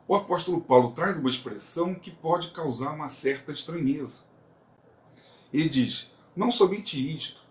o 0.08 0.16
apóstolo 0.16 0.60
Paulo 0.60 0.92
traz 0.92 1.18
uma 1.18 1.30
expressão 1.30 1.94
que 1.94 2.12
pode 2.12 2.50
causar 2.52 2.94
uma 2.94 3.08
certa 3.08 3.52
estranheza. 3.52 4.26
Ele 5.54 5.70
diz: 5.70 6.12
não 6.36 6.52
somente 6.52 7.00
isto, 7.16 7.44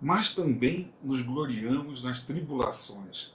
mas 0.00 0.34
também 0.34 0.92
nos 1.02 1.20
gloriamos 1.22 2.02
nas 2.02 2.20
tribulações. 2.20 3.32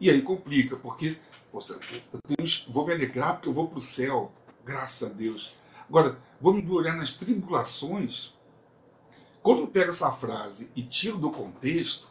E 0.00 0.10
aí 0.10 0.22
complica, 0.22 0.76
porque 0.76 1.18
poxa, 1.50 1.78
eu 2.12 2.20
tenho, 2.26 2.48
vou 2.68 2.86
me 2.86 2.94
alegrar 2.94 3.34
porque 3.34 3.48
eu 3.48 3.52
vou 3.52 3.68
para 3.68 3.78
o 3.78 3.82
céu, 3.82 4.32
graças 4.64 5.10
a 5.10 5.12
Deus. 5.12 5.54
Agora, 5.88 6.18
me 6.40 6.62
gloriar 6.62 6.96
nas 6.96 7.12
tribulações. 7.12 8.32
Quando 9.42 9.62
eu 9.62 9.68
pego 9.68 9.90
essa 9.90 10.10
frase 10.10 10.70
e 10.74 10.82
tiro 10.82 11.18
do 11.18 11.30
contexto, 11.30 12.08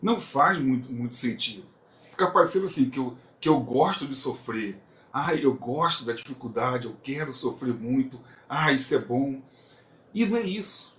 não 0.00 0.18
faz 0.18 0.58
muito, 0.58 0.90
muito 0.92 1.14
sentido. 1.14 1.66
Fica 2.10 2.30
parecendo 2.30 2.66
assim, 2.66 2.90
que 2.90 2.98
eu, 2.98 3.16
que 3.38 3.48
eu 3.48 3.60
gosto 3.60 4.06
de 4.06 4.14
sofrer. 4.14 4.80
Ah, 5.12 5.34
eu 5.34 5.54
gosto 5.54 6.04
da 6.04 6.12
dificuldade, 6.12 6.86
eu 6.86 6.96
quero 7.02 7.32
sofrer 7.32 7.74
muito. 7.74 8.20
Ah, 8.48 8.72
isso 8.72 8.94
é 8.94 8.98
bom. 8.98 9.42
E 10.14 10.24
não 10.26 10.36
é 10.36 10.42
isso. 10.42 10.98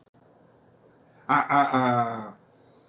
A, 1.27 1.35
a, 1.35 2.27
a... 2.29 2.33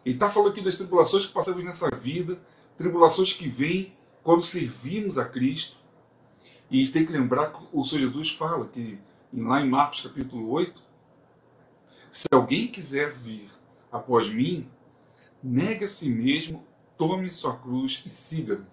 Ele 0.05 0.17
está 0.17 0.29
falando 0.29 0.51
aqui 0.51 0.61
das 0.61 0.75
tribulações 0.75 1.27
que 1.27 1.33
passamos 1.33 1.63
nessa 1.65 1.91
vida, 1.91 2.41
tribulações 2.77 3.33
que 3.33 3.49
vêm 3.49 3.97
quando 4.23 4.43
servimos 4.43 5.17
a 5.17 5.25
Cristo. 5.25 5.82
E 6.73 6.77
a 6.77 6.79
gente 6.79 6.93
tem 6.93 7.05
que 7.05 7.13
lembrar 7.13 7.53
que 7.53 7.63
o 7.71 7.85
Senhor 7.85 8.07
Jesus 8.07 8.31
fala 8.31 8.67
que 8.67 8.99
lá 9.31 9.61
em 9.61 9.69
Marcos 9.69 10.01
capítulo 10.01 10.51
8, 10.53 10.83
se 12.11 12.27
alguém 12.33 12.67
quiser 12.67 13.13
vir 13.13 13.51
após 13.91 14.31
mim, 14.31 14.67
negue 15.43 15.85
a 15.85 15.89
si 15.89 16.09
mesmo, 16.09 16.65
tome 16.97 17.31
sua 17.31 17.59
cruz 17.59 18.03
e 18.07 18.11
siga-me. 18.11 18.65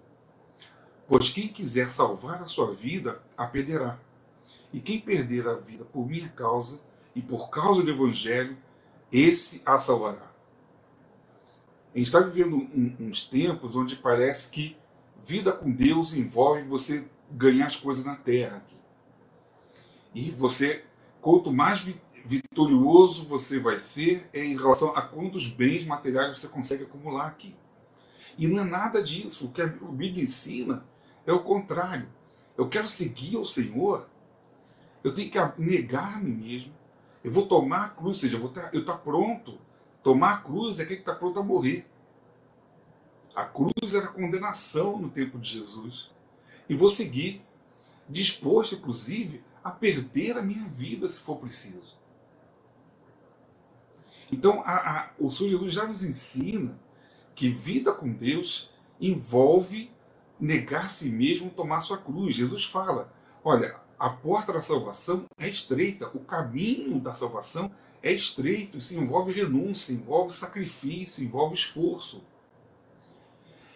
Pois 1.06 1.28
quem 1.28 1.48
quiser 1.48 1.90
salvar 1.90 2.40
a 2.40 2.46
sua 2.46 2.72
vida, 2.72 3.20
a 3.36 3.46
perderá. 3.46 4.00
E 4.72 4.80
quem 4.80 4.98
perder 4.98 5.46
a 5.46 5.56
vida 5.56 5.84
por 5.84 6.06
minha 6.08 6.30
causa 6.30 6.82
e 7.14 7.20
por 7.20 7.50
causa 7.50 7.82
do 7.82 7.90
Evangelho, 7.90 8.56
esse 9.12 9.60
a 9.66 9.78
salvará. 9.78 10.32
A 11.94 11.98
gente 11.98 12.06
está 12.06 12.20
vivendo 12.20 12.56
um, 12.56 12.96
uns 12.98 13.28
tempos 13.28 13.76
onde 13.76 13.96
parece 13.96 14.48
que 14.48 14.74
vida 15.22 15.52
com 15.52 15.70
Deus 15.70 16.14
envolve 16.14 16.62
você 16.62 17.06
ganhar 17.30 17.66
as 17.66 17.76
coisas 17.76 18.04
na 18.04 18.16
terra. 18.16 18.58
Aqui. 18.58 18.80
E 20.14 20.30
você, 20.30 20.84
quanto 21.20 21.52
mais 21.52 21.80
vitorioso 22.24 23.26
você 23.26 23.58
vai 23.58 23.78
ser 23.78 24.28
é 24.32 24.44
em 24.44 24.56
relação 24.56 24.94
a 24.96 25.02
quantos 25.02 25.46
bens 25.46 25.84
materiais 25.84 26.38
você 26.38 26.48
consegue 26.48 26.84
acumular 26.84 27.26
aqui. 27.26 27.56
E 28.36 28.46
não 28.46 28.62
é 28.62 28.64
nada 28.64 29.02
disso. 29.02 29.46
O 29.46 29.52
que 29.52 29.62
a 29.62 29.66
Bíblia 29.66 30.24
ensina 30.24 30.84
é 31.26 31.32
o 31.32 31.42
contrário. 31.42 32.08
Eu 32.56 32.68
quero 32.68 32.88
seguir 32.88 33.36
ao 33.36 33.44
Senhor, 33.44 34.06
eu 35.02 35.14
tenho 35.14 35.30
que 35.30 35.38
negar 35.58 36.16
a 36.16 36.20
mim 36.20 36.32
mesmo, 36.32 36.74
eu 37.24 37.32
vou 37.32 37.46
tomar 37.46 37.84
a 37.86 37.88
cruz, 37.88 38.16
ou 38.16 38.20
seja, 38.20 38.36
eu 38.36 38.40
vou 38.40 38.50
estar, 38.50 38.74
estar 38.74 38.98
pronto. 38.98 39.58
Tomar 40.02 40.32
a 40.34 40.36
cruz 40.38 40.78
é 40.78 40.82
aquele 40.82 40.96
que 40.96 41.02
está 41.02 41.14
pronto 41.14 41.38
a 41.38 41.42
morrer. 41.42 41.86
A 43.34 43.44
cruz 43.44 43.94
era 43.94 44.08
condenação 44.08 44.98
no 44.98 45.08
tempo 45.08 45.38
de 45.38 45.50
Jesus. 45.50 46.10
E 46.70 46.76
vou 46.76 46.88
seguir, 46.88 47.44
disposto, 48.08 48.76
inclusive, 48.76 49.42
a 49.62 49.72
perder 49.72 50.38
a 50.38 50.42
minha 50.42 50.68
vida 50.68 51.08
se 51.08 51.18
for 51.18 51.36
preciso. 51.38 51.98
Então, 54.30 54.62
a, 54.64 54.74
a, 54.74 55.10
o 55.18 55.28
Senhor 55.32 55.50
Jesus 55.50 55.74
já 55.74 55.84
nos 55.84 56.04
ensina 56.04 56.80
que 57.34 57.48
vida 57.48 57.92
com 57.92 58.12
Deus 58.12 58.70
envolve 59.00 59.90
negar 60.38 60.92
si 60.92 61.08
mesmo, 61.08 61.50
tomar 61.50 61.80
sua 61.80 61.98
cruz. 61.98 62.36
Jesus 62.36 62.64
fala: 62.64 63.12
olha, 63.42 63.74
a 63.98 64.10
porta 64.10 64.52
da 64.52 64.62
salvação 64.62 65.26
é 65.36 65.48
estreita, 65.48 66.08
o 66.14 66.20
caminho 66.20 67.00
da 67.00 67.12
salvação 67.12 67.68
é 68.00 68.12
estreito, 68.12 68.78
isso 68.78 68.94
envolve 68.94 69.32
renúncia, 69.32 69.92
envolve 69.92 70.32
sacrifício, 70.32 71.24
envolve 71.24 71.56
esforço. 71.56 72.22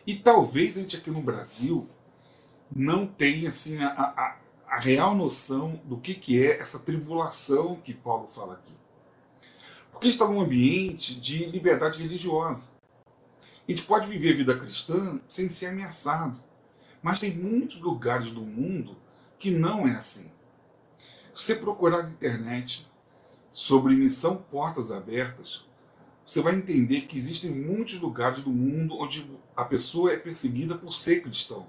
E 0.06 0.14
talvez 0.14 0.76
a 0.76 0.80
gente 0.80 0.96
aqui 0.96 1.10
no 1.10 1.20
Brasil 1.20 1.88
não 2.74 3.06
tenha 3.06 3.48
assim, 3.48 3.78
a, 3.78 3.88
a, 3.88 4.36
a 4.66 4.80
real 4.80 5.14
noção 5.14 5.80
do 5.84 5.96
que, 5.98 6.14
que 6.14 6.44
é 6.44 6.58
essa 6.58 6.80
tribulação 6.80 7.76
que 7.76 7.94
Paulo 7.94 8.26
fala 8.26 8.54
aqui. 8.54 8.76
Porque 9.92 10.08
está 10.08 10.26
num 10.26 10.40
ambiente 10.40 11.20
de 11.20 11.44
liberdade 11.46 12.02
religiosa. 12.02 12.72
A 13.66 13.70
gente 13.70 13.82
pode 13.82 14.08
viver 14.08 14.32
a 14.32 14.36
vida 14.36 14.58
cristã 14.58 15.20
sem 15.28 15.48
ser 15.48 15.66
ameaçado. 15.66 16.42
Mas 17.00 17.20
tem 17.20 17.32
muitos 17.32 17.80
lugares 17.80 18.32
do 18.32 18.42
mundo 18.42 18.96
que 19.38 19.50
não 19.50 19.86
é 19.86 19.92
assim. 19.92 20.30
Se 21.32 21.44
você 21.44 21.54
procurar 21.54 22.02
na 22.02 22.10
internet 22.10 22.90
sobre 23.50 23.94
missão 23.94 24.36
Portas 24.36 24.90
Abertas, 24.90 25.64
você 26.26 26.40
vai 26.40 26.54
entender 26.54 27.02
que 27.02 27.16
existem 27.16 27.50
muitos 27.50 28.00
lugares 28.00 28.42
do 28.42 28.50
mundo 28.50 28.96
onde 28.98 29.26
a 29.54 29.64
pessoa 29.64 30.12
é 30.12 30.16
perseguida 30.16 30.76
por 30.76 30.92
ser 30.92 31.22
cristão. 31.22 31.66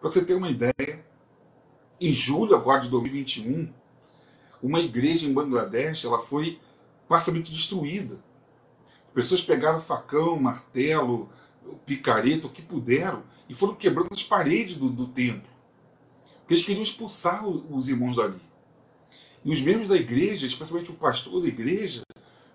Para 0.00 0.10
você 0.10 0.24
ter 0.24 0.34
uma 0.34 0.48
ideia, 0.48 1.04
em 2.00 2.10
julho 2.10 2.54
agora 2.54 2.80
de 2.80 2.88
2021, 2.88 3.70
uma 4.62 4.80
igreja 4.80 5.26
em 5.26 5.32
Bangladesh 5.32 6.06
ela 6.06 6.18
foi 6.18 6.58
parcialmente 7.06 7.52
destruída. 7.52 8.18
Pessoas 9.12 9.42
pegaram 9.42 9.78
facão, 9.78 10.40
martelo, 10.40 11.28
picareta, 11.84 12.46
o 12.46 12.50
que 12.50 12.62
puderam, 12.62 13.22
e 13.46 13.54
foram 13.54 13.74
quebrando 13.74 14.08
as 14.10 14.22
paredes 14.22 14.76
do, 14.76 14.88
do 14.88 15.06
templo. 15.06 15.50
Porque 16.40 16.54
eles 16.54 16.64
queriam 16.64 16.82
expulsar 16.82 17.46
os 17.46 17.88
irmãos 17.88 18.16
dali. 18.16 18.40
E 19.44 19.52
os 19.52 19.60
membros 19.60 19.88
da 19.88 19.96
igreja, 19.96 20.46
especialmente 20.46 20.90
o 20.90 20.94
pastor 20.94 21.42
da 21.42 21.48
igreja, 21.48 22.02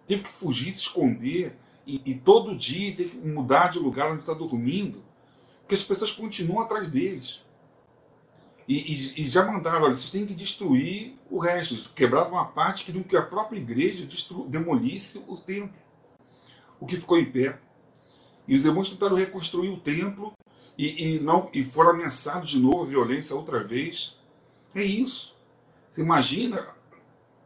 teve 0.08 0.24
que 0.24 0.32
fugir, 0.32 0.72
se 0.72 0.82
esconder, 0.82 1.56
e, 1.86 2.02
e 2.04 2.16
todo 2.16 2.56
dia 2.56 2.96
ter 2.96 3.10
que 3.10 3.18
mudar 3.18 3.70
de 3.70 3.78
lugar 3.78 4.12
onde 4.12 4.22
está 4.22 4.34
dormindo, 4.34 5.05
porque 5.66 5.74
as 5.74 5.84
pessoas 5.84 6.12
continuam 6.12 6.62
atrás 6.62 6.88
deles. 6.88 7.44
E, 8.68 8.78
e, 8.78 9.24
e, 9.24 9.30
já 9.30 9.44
mandaram, 9.44 9.84
olha, 9.84 9.96
vocês 9.96 10.12
têm 10.12 10.26
que 10.26 10.34
destruir 10.34 11.16
o 11.30 11.40
resto. 11.40 11.90
Quebraram 11.94 12.32
uma 12.32 12.46
parte, 12.46 12.86
queriam 12.86 13.04
que 13.04 13.18
a 13.18 13.22
própria 13.22 13.58
igreja 13.58 14.06
destru, 14.06 14.48
demolisse 14.48 15.24
o 15.28 15.36
templo. 15.36 15.76
O 16.80 16.86
que 16.86 16.96
ficou 16.96 17.18
em 17.18 17.32
pé. 17.32 17.60
E 18.48 18.56
os 18.56 18.64
irmãos 18.64 18.92
tentaram 18.92 19.16
reconstruir 19.16 19.70
o 19.70 19.80
templo 19.80 20.34
e, 20.78 21.16
e, 21.16 21.20
não, 21.20 21.50
e 21.52 21.64
foram 21.64 21.92
ameaçados 21.92 22.52
de 22.52 22.60
novo, 22.60 22.86
violência 22.86 23.36
outra 23.36 23.64
vez. 23.64 24.20
É 24.74 24.84
isso. 24.84 25.36
Você 25.90 26.02
imagina 26.02 26.76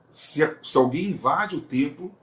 se, 0.10 0.40
se 0.62 0.78
alguém 0.78 1.12
invade 1.12 1.56
o 1.56 1.62
templo 1.62 2.14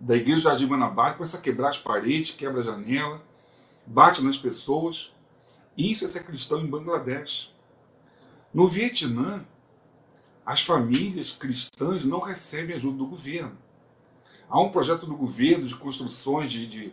da 0.00 0.16
igreja 0.16 0.36
de 0.36 0.44
Jardim 0.44 0.66
Guanabara, 0.66 1.14
começa 1.14 1.38
a 1.38 1.40
quebrar 1.40 1.68
as 1.68 1.78
paredes, 1.78 2.32
quebra 2.32 2.60
a 2.60 2.64
janela, 2.64 3.22
bate 3.86 4.22
nas 4.22 4.36
pessoas. 4.36 5.12
Isso 5.78 6.04
é 6.04 6.08
ser 6.08 6.24
cristão 6.24 6.60
em 6.60 6.66
Bangladesh. 6.66 7.54
No 8.52 8.66
Vietnã, 8.66 9.46
as 10.44 10.60
famílias 10.60 11.30
cristãs 11.30 12.04
não 12.04 12.18
recebem 12.18 12.74
ajuda 12.74 12.98
do 12.98 13.06
governo. 13.06 13.56
Há 14.48 14.60
um 14.60 14.70
projeto 14.70 15.06
do 15.06 15.16
governo 15.16 15.68
de 15.68 15.76
construções 15.76 16.50
de, 16.50 16.66
de, 16.66 16.92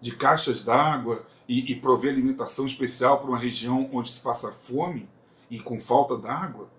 de 0.00 0.14
caixas 0.14 0.62
d'água 0.62 1.26
e, 1.48 1.72
e 1.72 1.80
prover 1.80 2.12
alimentação 2.12 2.64
especial 2.64 3.18
para 3.18 3.28
uma 3.28 3.38
região 3.38 3.90
onde 3.92 4.08
se 4.08 4.20
passa 4.20 4.52
fome 4.52 5.08
e 5.50 5.58
com 5.58 5.80
falta 5.80 6.16
d'água. 6.16 6.70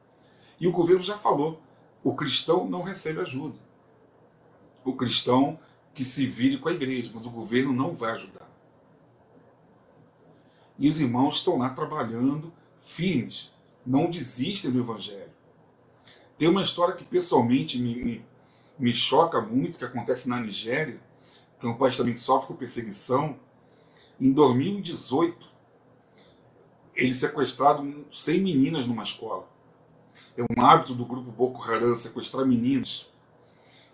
E 0.58 0.66
o 0.66 0.72
governo 0.72 1.04
já 1.04 1.18
falou: 1.18 1.62
o 2.02 2.16
cristão 2.16 2.70
não 2.70 2.84
recebe 2.84 3.20
ajuda. 3.20 3.58
O 4.86 4.94
cristão 4.94 5.60
que 5.94 6.06
se 6.06 6.26
vire 6.26 6.58
com 6.58 6.70
a 6.70 6.74
igreja, 6.74 7.12
mas 7.14 7.26
o 7.26 7.32
governo 7.32 7.74
não 7.74 7.94
vai 7.94 8.14
ajudar. 8.14 8.47
E 10.80 10.90
os 10.90 11.00
irmãos 11.00 11.38
estão 11.38 11.58
lá 11.58 11.70
trabalhando 11.70 12.54
firmes 12.80 13.52
não 13.88 14.10
desistem 14.10 14.70
do 14.70 14.80
Evangelho. 14.80 15.32
Tem 16.38 16.50
uma 16.50 16.62
história 16.62 16.94
que 16.94 17.06
pessoalmente 17.06 17.80
me, 17.80 18.24
me, 18.78 18.94
choca 18.94 19.40
muito, 19.40 19.80
que 19.80 19.86
acontece 19.86 20.28
na 20.28 20.42
Nigéria, 20.42 21.00
que 21.58 21.66
é 21.66 21.70
um 21.70 21.78
país 21.78 21.96
também 21.96 22.18
sofre 22.18 22.50
com 22.50 22.56
perseguição. 22.56 23.40
Em 24.20 24.32
2018, 24.34 25.50
eles 26.94 27.18
sequestraram 27.18 28.06
100 28.12 28.42
meninas 28.42 28.86
numa 28.86 29.04
escola. 29.04 29.48
É 30.36 30.44
um 30.44 30.62
hábito 30.62 30.94
do 30.94 31.06
grupo 31.06 31.32
Boko 31.32 31.64
Haram 31.64 31.96
sequestrar 31.96 32.46
meninos 32.46 33.10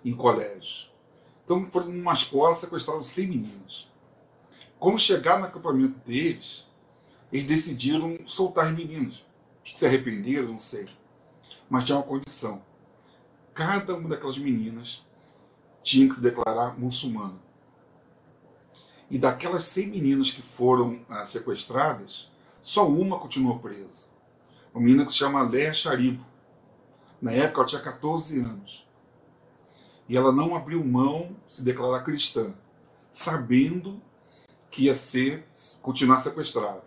em 0.03 0.13
colégios. 0.13 0.91
Então 1.45 1.63
foram 1.65 1.89
numa 1.89 2.13
escola, 2.13 2.55
sequestraram 2.55 3.03
100 3.03 3.27
meninas. 3.27 3.87
Quando 4.79 4.99
chegaram 4.99 5.41
no 5.41 5.45
acampamento 5.45 5.97
deles, 6.05 6.65
eles 7.33 7.45
decidiram 7.45 8.19
soltar 8.25 8.67
as 8.67 8.75
meninas 8.77 9.25
se 9.73 9.85
arrependeram, 9.85 10.49
não 10.49 10.59
sei. 10.59 10.87
Mas 11.69 11.83
tinha 11.83 11.97
uma 11.97 12.03
condição. 12.03 12.61
Cada 13.53 13.95
uma 13.95 14.09
daquelas 14.09 14.37
meninas 14.37 15.05
tinha 15.81 16.07
que 16.07 16.15
se 16.15 16.21
declarar 16.21 16.77
muçulmana. 16.79 17.41
E 19.09 19.17
daquelas 19.17 19.63
100 19.65 19.87
meninas 19.87 20.31
que 20.31 20.41
foram 20.41 21.01
ah, 21.09 21.25
sequestradas, 21.25 22.31
só 22.61 22.87
uma 22.87 23.19
continuou 23.19 23.59
presa. 23.59 24.07
Uma 24.73 24.83
menina 24.83 25.05
que 25.05 25.11
se 25.11 25.17
chama 25.17 25.41
Léa 25.41 25.73
Charibo. 25.73 26.25
Na 27.21 27.31
época 27.31 27.61
ela 27.61 27.67
tinha 27.67 27.81
14 27.81 28.39
anos. 28.39 28.87
E 30.07 30.17
ela 30.17 30.31
não 30.31 30.55
abriu 30.55 30.83
mão 30.83 31.35
de 31.47 31.55
se 31.55 31.63
declarar 31.63 32.03
cristã, 32.03 32.53
sabendo 33.11 34.01
que 34.69 34.85
ia 34.85 34.95
ser 34.95 35.47
continuar 35.81 36.17
sequestrada, 36.17 36.83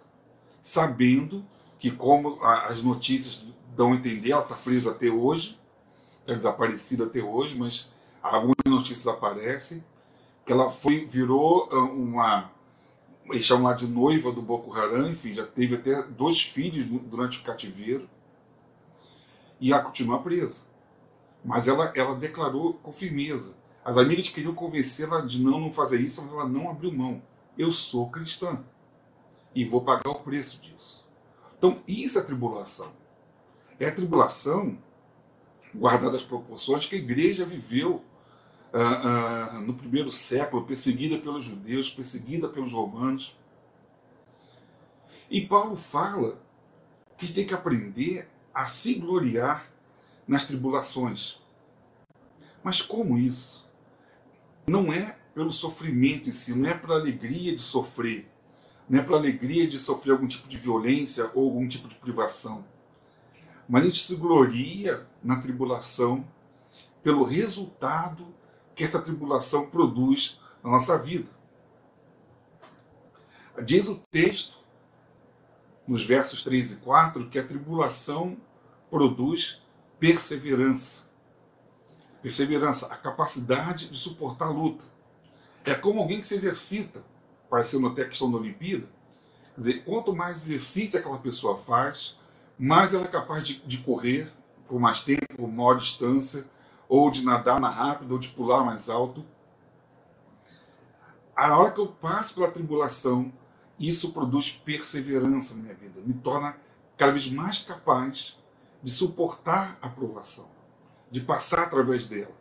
sabendo 0.66 1.46
que 1.78 1.92
como 1.92 2.42
as 2.42 2.82
notícias 2.82 3.54
dão 3.76 3.92
a 3.92 3.94
entender, 3.94 4.32
ela 4.32 4.42
está 4.42 4.56
presa 4.56 4.90
até 4.90 5.08
hoje, 5.08 5.56
está 6.22 6.34
desaparecida 6.34 7.04
até 7.04 7.22
hoje, 7.22 7.54
mas 7.54 7.92
algumas 8.20 8.56
notícias 8.66 9.06
aparecem, 9.06 9.84
que 10.44 10.52
ela 10.52 10.68
foi, 10.68 11.06
virou 11.06 11.68
ah, 11.70 11.84
uma, 11.84 12.50
eles 13.26 13.44
chamam 13.44 13.76
de 13.76 13.86
noiva 13.86 14.32
do 14.32 14.42
Boko 14.42 14.74
Haram, 14.76 15.08
enfim, 15.08 15.32
já 15.32 15.46
teve 15.46 15.76
até 15.76 16.02
dois 16.02 16.42
filhos 16.42 16.84
durante 16.84 17.38
o 17.38 17.44
cativeiro, 17.44 18.10
e 19.60 19.72
ela 19.72 19.84
continua 19.84 20.18
presa. 20.18 20.66
Mas 21.44 21.68
ela, 21.68 21.92
ela 21.94 22.16
declarou 22.16 22.74
com 22.74 22.90
firmeza. 22.90 23.56
As 23.84 23.96
amigas 23.96 24.30
queriam 24.30 24.52
convencê-la 24.52 25.20
de 25.20 25.40
não, 25.40 25.60
não 25.60 25.72
fazer 25.72 26.00
isso, 26.00 26.22
mas 26.22 26.32
ela 26.32 26.48
não 26.48 26.68
abriu 26.68 26.92
mão. 26.92 27.22
Eu 27.56 27.72
sou 27.72 28.10
cristã 28.10 28.64
e 29.56 29.64
vou 29.64 29.80
pagar 29.80 30.10
o 30.10 30.16
preço 30.16 30.60
disso. 30.60 31.08
Então, 31.56 31.82
isso 31.88 32.18
é 32.18 32.22
tribulação. 32.22 32.92
É 33.80 33.88
a 33.88 33.94
tribulação, 33.94 34.78
guardada 35.74 36.14
as 36.14 36.22
proporções, 36.22 36.84
que 36.84 36.94
a 36.94 36.98
igreja 36.98 37.46
viveu 37.46 38.04
ah, 38.70 38.80
ah, 39.54 39.60
no 39.60 39.72
primeiro 39.72 40.10
século, 40.10 40.66
perseguida 40.66 41.16
pelos 41.16 41.44
judeus, 41.44 41.88
perseguida 41.88 42.50
pelos 42.50 42.70
romanos. 42.70 43.34
E 45.30 45.40
Paulo 45.40 45.74
fala 45.74 46.38
que 47.16 47.32
tem 47.32 47.46
que 47.46 47.54
aprender 47.54 48.28
a 48.52 48.66
se 48.66 48.94
gloriar 48.96 49.72
nas 50.28 50.46
tribulações. 50.46 51.40
Mas 52.62 52.82
como 52.82 53.16
isso? 53.16 53.66
Não 54.66 54.92
é 54.92 55.18
pelo 55.34 55.50
sofrimento 55.50 56.28
em 56.28 56.32
si, 56.32 56.54
não 56.54 56.68
é 56.68 56.74
pela 56.74 56.96
alegria 56.96 57.54
de 57.56 57.62
sofrer, 57.62 58.35
não 58.88 59.00
é 59.00 59.02
para 59.02 59.16
alegria 59.16 59.66
de 59.66 59.78
sofrer 59.78 60.12
algum 60.12 60.26
tipo 60.26 60.48
de 60.48 60.56
violência 60.56 61.30
ou 61.34 61.44
algum 61.44 61.66
tipo 61.66 61.88
de 61.88 61.96
privação. 61.96 62.64
Mas 63.68 63.82
a 63.82 63.86
gente 63.86 64.04
se 64.04 64.14
gloria 64.14 65.06
na 65.22 65.40
tribulação 65.40 66.24
pelo 67.02 67.24
resultado 67.24 68.34
que 68.74 68.84
essa 68.84 69.02
tribulação 69.02 69.68
produz 69.68 70.40
na 70.62 70.70
nossa 70.70 70.98
vida. 70.98 71.30
Diz 73.64 73.88
o 73.88 73.96
texto, 74.10 74.58
nos 75.86 76.04
versos 76.04 76.42
3 76.44 76.72
e 76.72 76.76
4, 76.76 77.28
que 77.28 77.38
a 77.38 77.46
tribulação 77.46 78.36
produz 78.90 79.62
perseverança. 79.98 81.10
Perseverança, 82.22 82.86
a 82.86 82.96
capacidade 82.96 83.88
de 83.88 83.96
suportar 83.96 84.46
a 84.46 84.50
luta. 84.50 84.84
É 85.64 85.74
como 85.74 86.00
alguém 86.00 86.20
que 86.20 86.26
se 86.26 86.34
exercita 86.34 87.04
parecendo 87.48 87.86
até 87.86 88.02
a 88.02 88.08
questão 88.08 88.30
da 88.30 88.38
Olimpíada. 88.38 88.88
Quer 89.54 89.60
dizer, 89.60 89.84
quanto 89.84 90.14
mais 90.14 90.46
exercício 90.46 90.98
aquela 90.98 91.18
pessoa 91.18 91.56
faz, 91.56 92.18
mais 92.58 92.94
ela 92.94 93.04
é 93.04 93.08
capaz 93.08 93.44
de, 93.44 93.60
de 93.60 93.78
correr 93.78 94.30
por 94.68 94.80
mais 94.80 95.00
tempo, 95.00 95.24
por 95.36 95.48
maior 95.48 95.76
distância, 95.76 96.44
ou 96.88 97.10
de 97.10 97.24
nadar 97.24 97.60
mais 97.60 97.74
rápido, 97.74 98.12
ou 98.12 98.18
de 98.18 98.28
pular 98.28 98.64
mais 98.64 98.88
alto. 98.88 99.24
A 101.34 101.56
hora 101.56 101.70
que 101.70 101.80
eu 101.80 101.88
passo 101.88 102.34
pela 102.34 102.50
tribulação, 102.50 103.32
isso 103.78 104.12
produz 104.12 104.50
perseverança 104.50 105.54
na 105.54 105.62
minha 105.62 105.74
vida, 105.74 106.00
me 106.00 106.14
torna 106.14 106.58
cada 106.96 107.12
vez 107.12 107.30
mais 107.30 107.58
capaz 107.58 108.38
de 108.82 108.90
suportar 108.90 109.78
a 109.82 109.88
provação, 109.88 110.48
de 111.10 111.20
passar 111.20 111.64
através 111.64 112.06
dela. 112.06 112.34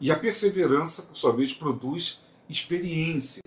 E 0.00 0.10
a 0.10 0.18
perseverança, 0.18 1.02
por 1.02 1.16
sua 1.16 1.32
vez, 1.32 1.52
produz 1.52 2.20
experiência. 2.48 3.40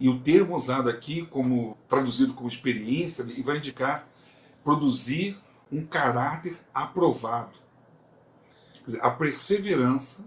E 0.00 0.08
o 0.08 0.18
termo 0.18 0.56
usado 0.56 0.88
aqui, 0.88 1.26
como 1.26 1.76
traduzido 1.86 2.32
como 2.32 2.48
experiência, 2.48 3.22
vai 3.44 3.58
indicar 3.58 4.08
produzir 4.64 5.38
um 5.70 5.84
caráter 5.84 6.58
aprovado. 6.72 7.58
Dizer, 8.84 9.04
a 9.04 9.10
perseverança 9.10 10.26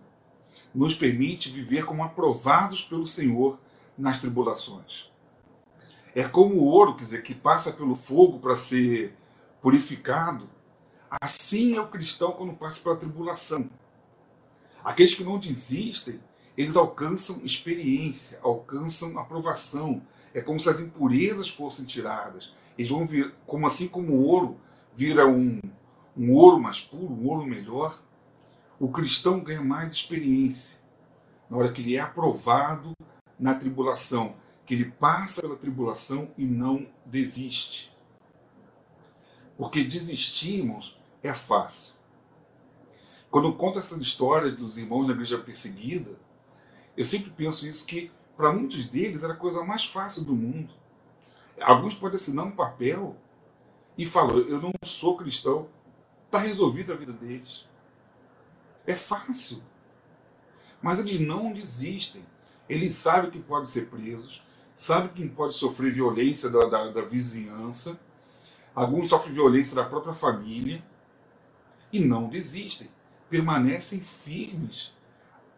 nos 0.74 0.94
permite 0.94 1.50
viver 1.50 1.86
como 1.86 2.04
aprovados 2.04 2.84
pelo 2.84 3.08
Senhor 3.08 3.60
nas 3.98 4.20
tribulações. 4.20 5.12
É 6.16 6.24
como 6.24 6.56
o 6.56 6.66
ouro, 6.66 6.96
quer 6.96 7.04
dizer, 7.04 7.24
que 7.24 7.34
passa 7.34 7.72
pelo 7.72 7.96
fogo 7.96 8.40
para 8.40 8.56
ser 8.56 9.18
purificado. 9.60 10.48
Assim 11.10 11.76
é 11.76 11.82
o 11.82 11.88
cristão 11.88 12.32
quando 12.32 12.54
passa 12.54 12.82
pela 12.82 12.96
tribulação. 12.96 13.68
Aqueles 14.84 15.16
que 15.16 15.24
não 15.24 15.40
desistem, 15.40 16.20
eles 16.58 16.76
alcançam 16.76 17.42
experiência, 17.44 18.40
alcançam 18.42 19.18
aprovação. 19.18 20.02
É 20.34 20.42
como 20.42 20.60
se 20.60 20.70
as 20.70 20.80
impurezas 20.80 21.50
fossem 21.50 21.86
tiradas. 21.86 22.54
Eles 22.78 22.92
vão 22.92 23.06
vir, 23.06 23.34
como 23.46 23.68
assim 23.68 23.88
como 23.88 24.14
o 24.14 24.26
ouro 24.26 24.60
vira 24.94 25.28
um, 25.28 25.60
um 26.16 26.32
ouro 26.32 26.60
mais 26.60 26.80
puro, 26.80 27.14
um 27.14 27.28
ouro 27.28 27.46
melhor, 27.46 28.00
o 28.80 28.88
cristão 28.90 29.40
ganha 29.40 29.62
mais 29.62 29.94
experiência. 29.94 30.80
Na 31.50 31.58
hora 31.58 31.72
que 31.72 31.82
ele 31.82 31.96
é 31.96 32.00
aprovado 32.00 32.94
na 33.40 33.56
tribulação, 33.56 34.36
que 34.66 34.74
ele 34.74 34.86
passa 34.86 35.42
pela 35.42 35.56
tribulação 35.56 36.32
e 36.38 36.46
não 36.46 36.88
desiste. 37.06 37.96
Porque 39.58 39.84
desistir, 39.84 40.60
irmãos, 40.60 40.98
é 41.22 41.34
fácil. 41.34 41.96
Quando 43.30 43.48
eu 43.48 43.56
conto 43.56 43.80
essas 43.80 44.00
histórias 44.00 44.54
dos 44.54 44.78
irmãos 44.78 45.08
da 45.08 45.14
igreja 45.14 45.38
perseguida, 45.38 46.12
eu 46.96 47.06
sempre 47.06 47.32
penso 47.32 47.68
isso 47.68 47.86
que 47.86 48.12
para 48.38 48.54
muitos 48.54 48.86
deles 48.86 49.24
era 49.24 49.34
a 49.34 49.38
coisa 49.38 49.64
mais 49.64 49.86
fácil 49.86 50.24
do 50.24 50.36
mundo. 50.36 50.74
Alguns 51.60 51.96
podem 51.96 52.16
assinar 52.16 52.46
um 52.46 52.52
papel 52.52 53.16
e 53.98 54.06
falar: 54.06 54.34
Eu 54.34 54.62
não 54.62 54.72
sou 54.84 55.18
cristão. 55.18 55.68
Está 56.26 56.40
resolvida 56.40 56.94
a 56.94 56.98
vida 56.98 57.14
deles. 57.14 57.68
É 58.88 58.96
fácil. 58.96 59.62
Mas 60.82 61.00
eles 61.00 61.20
não 61.20 61.54
desistem. 61.54 62.26
Eles 62.68 62.96
sabem 62.96 63.30
que 63.30 63.40
podem 63.40 63.66
ser 63.66 63.90
presos, 63.90 64.42
sabem 64.74 65.10
que 65.10 65.28
pode 65.28 65.54
sofrer 65.54 65.92
violência 65.92 66.50
da, 66.50 66.66
da, 66.66 66.90
da 66.90 67.02
vizinhança, 67.02 68.00
alguns 68.74 69.10
sofrem 69.10 69.34
violência 69.34 69.76
da 69.76 69.84
própria 69.84 70.14
família 70.14 70.84
e 71.92 72.00
não 72.00 72.30
desistem. 72.30 72.90
Permanecem 73.30 74.00
firmes 74.00 74.94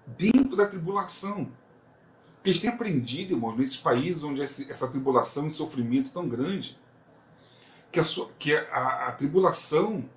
dentro 0.06 0.56
da 0.56 0.68
tribulação. 0.68 1.52
Eles 2.44 2.60
têm 2.60 2.70
aprendido, 2.70 3.34
irmãos, 3.34 3.58
nesses 3.58 3.78
países 3.78 4.24
onde 4.24 4.42
essa 4.42 4.88
tribulação 4.88 5.48
e 5.48 5.52
sofrimento 5.52 6.12
tão 6.12 6.28
grande, 6.28 6.78
que, 7.92 8.00
a, 8.00 8.04
que 8.38 8.56
a, 8.56 9.08
a 9.08 9.12
tribulação 9.14 10.08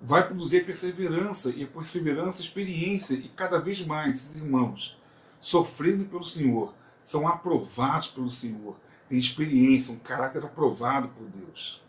vai 0.00 0.26
produzir 0.26 0.64
perseverança, 0.64 1.50
e 1.50 1.64
a 1.64 1.66
perseverança 1.66 2.42
experiência, 2.42 3.14
e 3.14 3.28
cada 3.28 3.58
vez 3.58 3.84
mais 3.84 4.16
esses 4.16 4.36
irmãos, 4.36 4.96
sofrendo 5.40 6.04
pelo 6.04 6.24
Senhor, 6.24 6.74
são 7.02 7.26
aprovados 7.26 8.08
pelo 8.08 8.30
Senhor, 8.30 8.76
têm 9.08 9.18
experiência, 9.18 9.94
um 9.94 9.98
caráter 9.98 10.44
aprovado 10.44 11.08
por 11.08 11.26
Deus. 11.28 11.82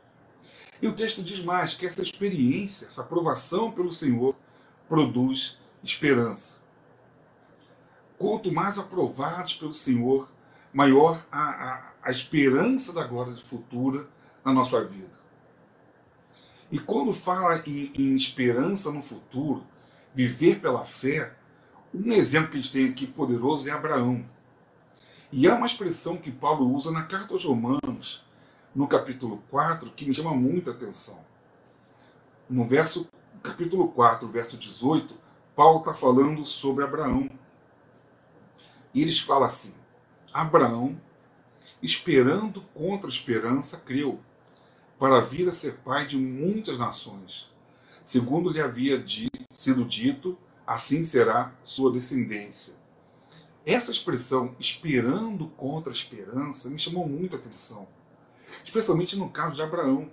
E 0.82 0.88
o 0.88 0.94
texto 0.94 1.24
diz 1.24 1.44
mais 1.44 1.74
que 1.74 1.86
essa 1.86 2.02
experiência, 2.02 2.88
essa 2.88 3.02
aprovação 3.02 3.72
pelo 3.72 3.92
Senhor, 3.92 4.36
produz 4.88 5.60
esperança. 5.84 6.65
Quanto 8.18 8.52
mais 8.52 8.80
aprovados 8.80 9.54
pelo 9.54 9.74
Senhor, 9.74 10.30
maior 10.74 11.22
a, 11.32 11.42
a, 11.42 11.94
a 12.04 12.12
esperança 12.12 12.94
da 12.94 13.06
glória 13.06 13.36
futura 13.36 14.08
na 14.44 14.54
nossa 14.54 14.84
vida. 14.84 15.16
E 16.72 16.80
quando 16.80 17.14
fala 17.14 17.62
em, 17.66 17.92
em 17.96 18.16
esperança 18.16 18.92
no 18.92 19.02
futuro, 19.02 19.66
viver 20.14 20.60
pela 20.60 20.86
fé, 20.86 21.36
um 21.94 22.12
exemplo 22.12 22.50
que 22.50 22.58
a 22.58 22.62
gente 22.62 22.74
tem 22.74 22.90
aqui 22.90 23.08
poderoso 23.08 23.70
é 23.70 23.72
Abraão. 23.72 24.26
E 25.32 25.48
há 25.48 25.56
uma 25.56 25.66
expressão 25.66 26.18
que 26.18 26.32
Paulo 26.32 26.74
usa 26.74 26.92
na 26.92 27.04
carta 27.04 27.34
aos 27.34 27.44
Romanos, 27.44 28.26
no 28.74 28.88
capítulo 28.88 29.44
4, 29.50 29.92
que 29.92 30.06
me 30.06 30.14
chama 30.14 30.34
muita 30.34 30.72
atenção. 30.72 31.20
No 32.50 32.68
verso, 32.68 33.10
capítulo 33.42 33.88
4, 33.90 34.28
verso 34.28 34.58
18, 34.58 35.16
Paulo 35.56 35.80
está 35.80 35.94
falando 35.94 36.44
sobre 36.44 36.84
Abraão. 36.84 37.30
E 38.96 39.02
eles 39.02 39.20
falam 39.20 39.44
assim: 39.44 39.76
Abraão, 40.34 41.00
esperando 41.84 42.62
contra 42.74 43.08
a 43.08 43.14
esperança, 43.14 43.78
creu 43.82 44.22
para 44.98 45.20
vir 45.20 45.50
a 45.50 45.54
ser 45.54 45.80
pai 45.80 46.08
de 46.08 46.18
muitas 46.18 46.78
nações. 46.78 47.52
Segundo 48.02 48.50
lhe 48.50 48.62
havia 48.62 49.04
sido 49.52 49.84
dito, 49.84 50.38
assim 50.66 51.04
será 51.04 51.54
sua 51.64 51.92
descendência. 51.92 52.76
Essa 53.66 53.92
expressão, 53.92 54.56
esperando 54.60 55.48
contra 55.50 55.92
a 55.92 55.96
esperança, 55.96 56.70
me 56.70 56.80
chamou 56.80 57.10
muita 57.10 57.36
atenção. 57.36 57.88
Especialmente 58.64 59.18
no 59.18 59.30
caso 59.30 59.56
de 59.56 59.62
Abraão. 59.62 60.10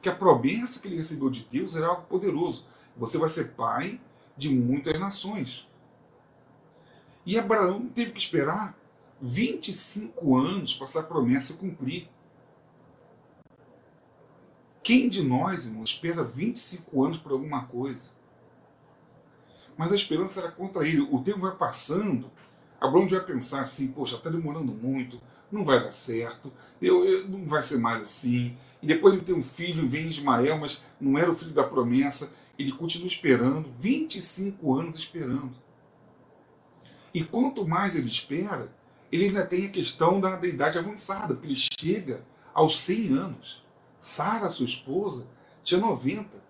Que 0.00 0.08
a 0.08 0.14
promessa 0.14 0.80
que 0.80 0.88
ele 0.88 0.96
recebeu 0.96 1.30
de 1.30 1.46
Deus 1.48 1.76
era 1.76 1.86
algo 1.86 2.02
poderoso. 2.08 2.66
Você 2.96 3.18
vai 3.18 3.28
ser 3.28 3.52
pai 3.52 4.00
de 4.36 4.48
muitas 4.48 4.98
nações. 4.98 5.68
E 7.24 7.38
Abraão 7.38 7.86
teve 7.86 8.12
que 8.12 8.20
esperar 8.20 8.76
25 9.20 10.36
anos 10.36 10.74
para 10.74 10.86
essa 10.86 11.02
promessa 11.02 11.54
cumprir. 11.54 12.08
Quem 14.82 15.08
de 15.08 15.22
nós, 15.22 15.66
irmão, 15.66 15.84
espera 15.84 16.24
25 16.24 17.04
anos 17.04 17.18
por 17.18 17.30
alguma 17.30 17.64
coisa? 17.66 18.10
Mas 19.76 19.92
a 19.92 19.94
esperança 19.94 20.40
era 20.40 20.50
contra 20.50 20.86
ele. 20.86 21.00
O 21.00 21.22
tempo 21.22 21.40
vai 21.40 21.54
passando, 21.54 22.30
Abraão 22.80 23.08
vai 23.08 23.24
pensar 23.24 23.60
assim, 23.60 23.88
poxa, 23.88 24.16
está 24.16 24.28
demorando 24.28 24.72
muito, 24.72 25.22
não 25.52 25.64
vai 25.64 25.78
dar 25.78 25.92
certo, 25.92 26.52
eu, 26.80 27.04
eu, 27.04 27.28
não 27.28 27.46
vai 27.46 27.62
ser 27.62 27.78
mais 27.78 28.02
assim. 28.02 28.56
E 28.82 28.86
depois 28.86 29.14
ele 29.14 29.22
tem 29.22 29.36
um 29.36 29.42
filho, 29.42 29.88
vem 29.88 30.08
Ismael, 30.08 30.58
mas 30.58 30.84
não 31.00 31.16
era 31.16 31.30
o 31.30 31.34
filho 31.34 31.52
da 31.52 31.62
promessa. 31.62 32.32
Ele 32.58 32.72
continua 32.72 33.06
esperando, 33.06 33.72
25 33.78 34.74
anos 34.74 34.96
esperando. 34.96 35.61
E 37.12 37.22
quanto 37.22 37.66
mais 37.66 37.94
ele 37.94 38.08
espera, 38.08 38.72
ele 39.10 39.26
ainda 39.26 39.46
tem 39.46 39.66
a 39.66 39.70
questão 39.70 40.20
da, 40.20 40.36
da 40.36 40.46
idade 40.46 40.78
avançada, 40.78 41.34
porque 41.34 41.46
ele 41.46 41.56
chega 41.56 42.24
aos 42.54 42.80
100 42.80 43.12
anos. 43.12 43.64
Sara, 43.98 44.48
sua 44.48 44.64
esposa, 44.64 45.28
tinha 45.62 45.80
90. 45.80 46.42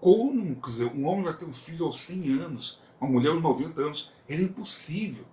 Como 0.00 0.56
quer 0.56 0.66
dizer, 0.66 0.92
um 0.92 1.06
homem 1.06 1.24
vai 1.24 1.36
ter 1.36 1.44
um 1.44 1.52
filho 1.52 1.86
aos 1.86 2.00
100 2.00 2.40
anos, 2.40 2.80
uma 3.00 3.10
mulher 3.10 3.30
aos 3.30 3.42
90 3.42 3.80
anos? 3.80 4.12
Era 4.28 4.40
impossível. 4.40 5.24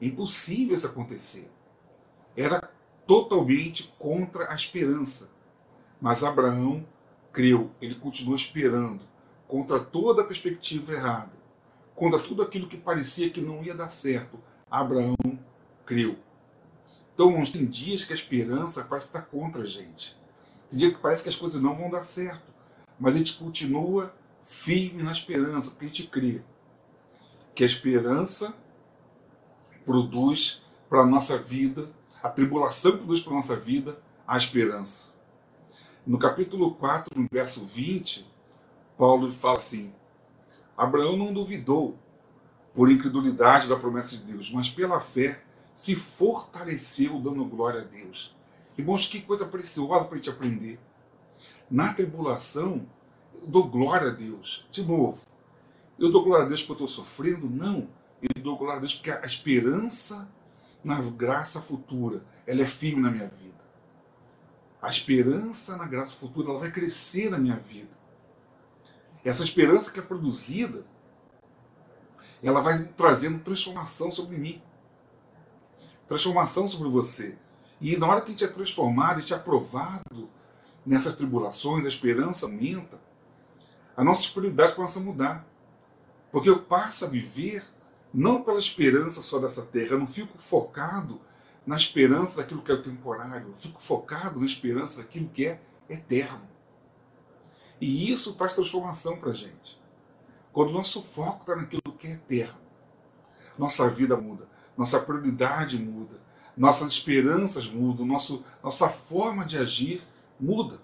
Impossível 0.00 0.76
isso 0.76 0.86
acontecer. 0.86 1.50
Era 2.36 2.70
totalmente 3.06 3.92
contra 3.98 4.50
a 4.50 4.54
esperança. 4.54 5.32
Mas 6.00 6.24
Abraão 6.24 6.86
creu, 7.32 7.70
ele 7.80 7.94
continuou 7.94 8.34
esperando, 8.34 9.00
contra 9.48 9.78
toda 9.80 10.22
a 10.22 10.24
perspectiva 10.24 10.92
errada, 10.92 11.32
contra 11.94 12.18
tudo 12.18 12.42
aquilo 12.42 12.68
que 12.68 12.76
parecia 12.76 13.30
que 13.30 13.40
não 13.40 13.62
ia 13.62 13.74
dar 13.74 13.88
certo. 13.88 14.38
Abraão 14.70 15.16
creu. 15.84 16.16
Então, 17.14 17.42
tem 17.44 17.66
dias 17.66 18.04
que 18.04 18.12
a 18.12 18.16
esperança 18.16 18.84
parece 18.84 19.08
que 19.08 19.16
está 19.16 19.22
contra 19.22 19.62
a 19.62 19.66
gente. 19.66 20.16
Tem 20.68 20.78
dias 20.78 20.92
que 20.94 21.00
parece 21.00 21.22
que 21.22 21.28
as 21.28 21.36
coisas 21.36 21.60
não 21.60 21.76
vão 21.76 21.90
dar 21.90 22.02
certo. 22.02 22.52
Mas 22.98 23.14
a 23.14 23.18
gente 23.18 23.34
continua 23.34 24.14
firme 24.42 25.02
na 25.02 25.12
esperança, 25.12 25.70
porque 25.70 25.84
a 25.84 25.88
gente 25.88 26.06
crê 26.06 26.42
que 27.54 27.62
a 27.62 27.66
esperança 27.66 28.54
produz 29.84 30.62
para 30.88 31.02
a 31.02 31.06
nossa 31.06 31.38
vida, 31.38 31.90
a 32.22 32.28
tribulação 32.28 32.96
produz 32.96 33.20
para 33.20 33.32
a 33.32 33.36
nossa 33.36 33.56
vida 33.56 34.00
a 34.26 34.36
esperança. 34.36 35.12
No 36.06 36.18
capítulo 36.18 36.74
4, 36.74 37.20
no 37.20 37.28
verso 37.30 37.66
20, 37.66 38.26
Paulo 38.96 39.30
fala 39.30 39.58
assim: 39.58 39.92
Abraão 40.76 41.16
não 41.16 41.32
duvidou 41.32 41.98
por 42.74 42.90
incredulidade 42.90 43.68
da 43.68 43.76
promessa 43.76 44.16
de 44.16 44.24
Deus, 44.24 44.50
mas 44.50 44.68
pela 44.68 45.00
fé 45.00 45.42
se 45.74 45.94
fortaleceu 45.94 47.18
dando 47.20 47.44
glória 47.44 47.80
a 47.80 47.84
Deus. 47.84 48.34
Irmãos, 48.76 49.06
que 49.06 49.20
coisa 49.20 49.44
preciosa 49.46 50.04
para 50.04 50.14
a 50.14 50.16
gente 50.16 50.30
aprender. 50.30 50.80
Na 51.70 51.92
tribulação, 51.92 52.86
eu 53.34 53.46
dou 53.46 53.68
glória 53.68 54.08
a 54.08 54.12
Deus. 54.12 54.66
De 54.70 54.82
novo, 54.82 55.24
eu 55.98 56.10
dou 56.10 56.24
glória 56.24 56.44
a 56.44 56.48
Deus 56.48 56.62
porque 56.62 56.82
eu 56.82 56.86
estou 56.86 57.04
sofrendo? 57.04 57.48
Não. 57.48 57.88
Eu 58.20 58.42
dou 58.42 58.56
glória 58.56 58.76
a 58.76 58.80
Deus 58.80 58.94
porque 58.94 59.10
a 59.10 59.24
esperança 59.26 60.28
na 60.82 61.00
graça 61.00 61.60
futura, 61.60 62.24
ela 62.46 62.62
é 62.62 62.66
firme 62.66 63.00
na 63.00 63.10
minha 63.10 63.28
vida. 63.28 63.62
A 64.80 64.88
esperança 64.88 65.76
na 65.76 65.86
graça 65.86 66.16
futura, 66.16 66.50
ela 66.50 66.58
vai 66.58 66.72
crescer 66.72 67.30
na 67.30 67.38
minha 67.38 67.56
vida. 67.56 67.91
Essa 69.24 69.44
esperança 69.44 69.92
que 69.92 70.00
é 70.00 70.02
produzida, 70.02 70.84
ela 72.42 72.60
vai 72.60 72.84
trazendo 72.96 73.38
transformação 73.40 74.10
sobre 74.10 74.36
mim 74.36 74.62
transformação 76.12 76.68
sobre 76.68 76.88
você. 76.90 77.38
E 77.80 77.96
na 77.96 78.06
hora 78.06 78.20
que 78.20 78.28
a 78.28 78.30
gente 78.30 78.44
é 78.44 78.48
transformado, 78.48 79.16
a 79.16 79.20
gente 79.20 79.32
é 79.32 79.36
aprovado 79.36 80.28
nessas 80.84 81.16
tribulações, 81.16 81.84
a 81.84 81.88
esperança 81.88 82.46
aumenta, 82.46 83.00
a 83.96 84.04
nossa 84.04 84.20
espiritualidade 84.22 84.74
começa 84.74 85.00
a 85.00 85.02
mudar. 85.02 85.46
Porque 86.30 86.48
eu 86.48 86.60
passo 86.60 87.04
a 87.04 87.08
viver 87.08 87.64
não 88.12 88.42
pela 88.42 88.58
esperança 88.58 89.20
só 89.22 89.38
dessa 89.38 89.62
terra. 89.62 89.92
Eu 89.92 89.98
não 89.98 90.06
fico 90.06 90.38
focado 90.38 91.20
na 91.66 91.76
esperança 91.76 92.38
daquilo 92.38 92.62
que 92.62 92.72
é 92.72 92.76
temporário. 92.76 93.48
Eu 93.48 93.54
fico 93.54 93.82
focado 93.82 94.38
na 94.38 94.46
esperança 94.46 95.02
daquilo 95.02 95.28
que 95.28 95.46
é 95.46 95.60
eterno. 95.88 96.51
E 97.82 98.12
isso 98.12 98.34
traz 98.34 98.52
transformação 98.52 99.16
para 99.16 99.30
a 99.30 99.34
gente. 99.34 99.76
Quando 100.52 100.72
nosso 100.72 101.02
foco 101.02 101.40
está 101.40 101.56
naquilo 101.56 101.82
que 101.98 102.06
é 102.06 102.12
eterno, 102.12 102.60
nossa 103.58 103.90
vida 103.90 104.16
muda, 104.16 104.48
nossa 104.78 105.00
prioridade 105.00 105.76
muda, 105.76 106.22
nossas 106.56 106.92
esperanças 106.92 107.66
mudam, 107.66 108.06
nosso, 108.06 108.44
nossa 108.62 108.88
forma 108.88 109.44
de 109.44 109.58
agir 109.58 110.00
muda. 110.38 110.80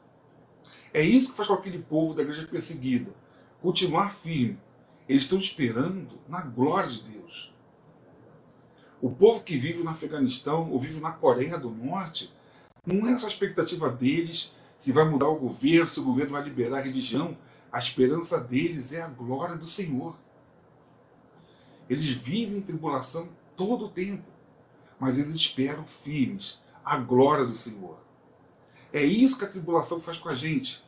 É 0.93 1.01
isso 1.01 1.31
que 1.31 1.37
faz 1.37 1.47
com 1.47 1.55
aquele 1.55 1.79
povo 1.79 2.15
da 2.15 2.23
igreja 2.23 2.45
perseguida 2.49 3.15
continuar 3.63 4.09
firme. 4.09 4.59
Eles 5.09 5.23
estão 5.23 5.39
esperando 5.39 6.19
na 6.29 6.41
glória 6.41 6.91
de 6.91 7.03
Deus. 7.03 7.55
O 9.01 9.09
povo 9.09 9.45
que 9.45 9.57
vive 9.57 9.85
no 9.85 9.91
Afeganistão 9.91 10.69
ou 10.69 10.81
vive 10.81 10.99
na 10.99 11.13
Coreia 11.13 11.61
do 11.61 11.71
Norte, 11.71 12.35
não 12.85 13.07
é 13.07 13.17
só 13.17 13.27
a 13.27 13.29
expectativa 13.29 13.89
deles 13.89 14.53
se 14.79 14.93
vai 14.93 15.05
mudar 15.05 15.27
o 15.29 15.35
governo, 15.35 15.89
se 15.89 15.99
o 15.99 16.05
governo 16.05 16.33
vai 16.33 16.43
liberar 16.45 16.79
a 16.79 16.83
religião. 16.83 17.37
A 17.71 17.79
esperança 17.79 18.41
deles 18.41 18.93
é 18.93 19.03
a 19.03 19.09
glória 19.09 19.57
do 19.57 19.67
Senhor. 19.67 20.17
Eles 21.91 22.07
vivem 22.07 22.59
em 22.59 22.63
tribulação 22.63 23.29
todo 23.57 23.87
o 23.87 23.91
tempo, 23.91 24.25
mas 25.01 25.19
eles 25.19 25.35
esperam 25.35 25.85
firmes 25.85 26.61
a 26.85 26.97
glória 26.97 27.45
do 27.45 27.53
Senhor. 27.53 27.99
É 28.93 29.03
isso 29.03 29.37
que 29.37 29.45
a 29.45 29.49
tribulação 29.49 30.01
faz 30.01 30.17
com 30.17 30.29
a 30.29 30.35
gente. 30.35 30.87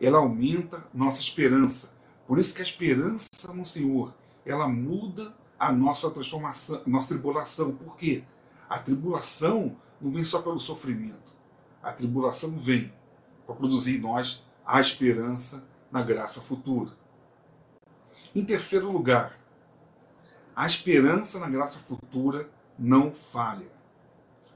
Ela 0.00 0.18
aumenta 0.18 0.84
nossa 0.92 1.20
esperança. 1.20 1.94
Por 2.26 2.38
isso 2.38 2.54
que 2.54 2.62
a 2.62 2.64
esperança 2.64 3.28
no 3.52 3.64
Senhor, 3.64 4.14
ela 4.44 4.66
muda 4.68 5.36
a 5.58 5.70
nossa 5.70 6.10
transformação, 6.10 6.82
a 6.84 6.88
nossa 6.88 7.08
tribulação. 7.08 7.72
Por 7.72 7.96
quê? 7.96 8.24
A 8.68 8.78
tribulação 8.78 9.76
não 10.00 10.10
vem 10.10 10.24
só 10.24 10.40
pelo 10.40 10.58
sofrimento. 10.58 11.35
A 11.86 11.92
tribulação 11.92 12.50
vem 12.58 12.92
para 13.46 13.54
produzir 13.54 13.98
em 13.98 14.00
nós 14.00 14.42
a 14.66 14.80
esperança 14.80 15.68
na 15.88 16.02
graça 16.02 16.40
futura. 16.40 16.90
Em 18.34 18.44
terceiro 18.44 18.90
lugar, 18.90 19.38
a 20.56 20.66
esperança 20.66 21.38
na 21.38 21.48
graça 21.48 21.78
futura 21.78 22.50
não 22.76 23.12
falha. 23.12 23.70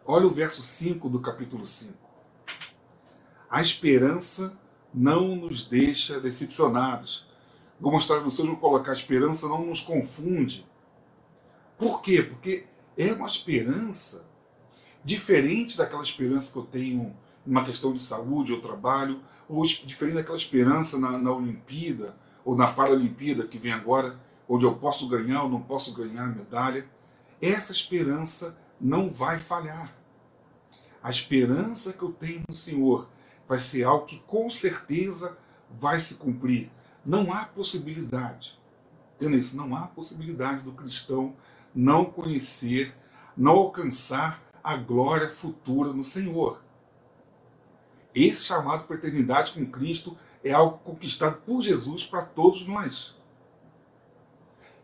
Olha 0.04 0.26
o 0.26 0.30
verso 0.30 0.60
5 0.60 1.08
do 1.08 1.20
capítulo 1.20 1.64
5. 1.64 1.94
A 3.48 3.62
esperança 3.62 4.58
não 4.92 5.36
nos 5.36 5.62
deixa 5.62 6.18
decepcionados. 6.18 7.28
Algumas 7.76 8.06
traduções 8.06 8.48
vão 8.48 8.56
colocar 8.56 8.90
a 8.90 8.94
esperança 8.94 9.46
não 9.46 9.66
nos 9.66 9.80
confunde. 9.80 10.66
Por 11.78 12.02
quê? 12.02 12.24
Porque 12.24 12.66
é 12.98 13.12
uma 13.12 13.28
esperança 13.28 14.28
diferente 15.04 15.76
daquela 15.76 16.02
esperança 16.02 16.52
que 16.52 16.58
eu 16.58 16.64
tenho 16.64 17.16
numa 17.44 17.64
questão 17.64 17.92
de 17.92 18.00
saúde 18.00 18.52
ou 18.52 18.60
trabalho, 18.60 19.20
ou 19.48 19.62
diferente 19.64 20.14
daquela 20.14 20.36
esperança 20.36 20.98
na, 20.98 21.18
na 21.18 21.32
Olimpíada 21.32 22.14
ou 22.44 22.56
na 22.56 22.66
Paralimpíada 22.66 23.46
que 23.46 23.58
vem 23.58 23.72
agora, 23.72 24.18
onde 24.48 24.64
eu 24.64 24.74
posso 24.76 25.08
ganhar 25.08 25.44
ou 25.44 25.48
não 25.48 25.60
posso 25.60 25.94
ganhar 25.94 26.26
medalha. 26.34 26.86
Essa 27.40 27.72
esperança 27.72 28.58
não 28.80 29.10
vai 29.10 29.38
falhar. 29.38 29.94
A 31.02 31.10
esperança 31.10 31.92
que 31.92 32.02
eu 32.02 32.12
tenho 32.12 32.42
no 32.48 32.54
Senhor 32.54 33.08
vai 33.48 33.58
ser 33.58 33.84
algo 33.84 34.06
que 34.06 34.20
com 34.20 34.48
certeza 34.50 35.36
vai 35.70 35.98
se 36.00 36.14
cumprir. 36.14 36.70
Não 37.04 37.32
há 37.32 37.44
possibilidade. 37.44 38.58
Entenda 39.16 39.36
isso? 39.36 39.56
Não 39.56 39.74
há 39.74 39.86
possibilidade 39.86 40.62
do 40.62 40.72
cristão 40.72 41.34
não 41.74 42.04
conhecer, 42.04 42.94
não 43.36 43.52
alcançar 43.52 44.42
a 44.62 44.76
glória 44.76 45.28
futura 45.28 45.92
no 45.92 46.02
Senhor. 46.02 46.62
Esse 48.14 48.44
chamado 48.44 48.84
para 48.84 48.96
a 48.96 48.98
eternidade 48.98 49.52
com 49.52 49.64
Cristo 49.66 50.16
é 50.42 50.52
algo 50.52 50.78
conquistado 50.78 51.40
por 51.42 51.62
Jesus 51.62 52.04
para 52.04 52.22
todos 52.22 52.66
nós. 52.66 53.16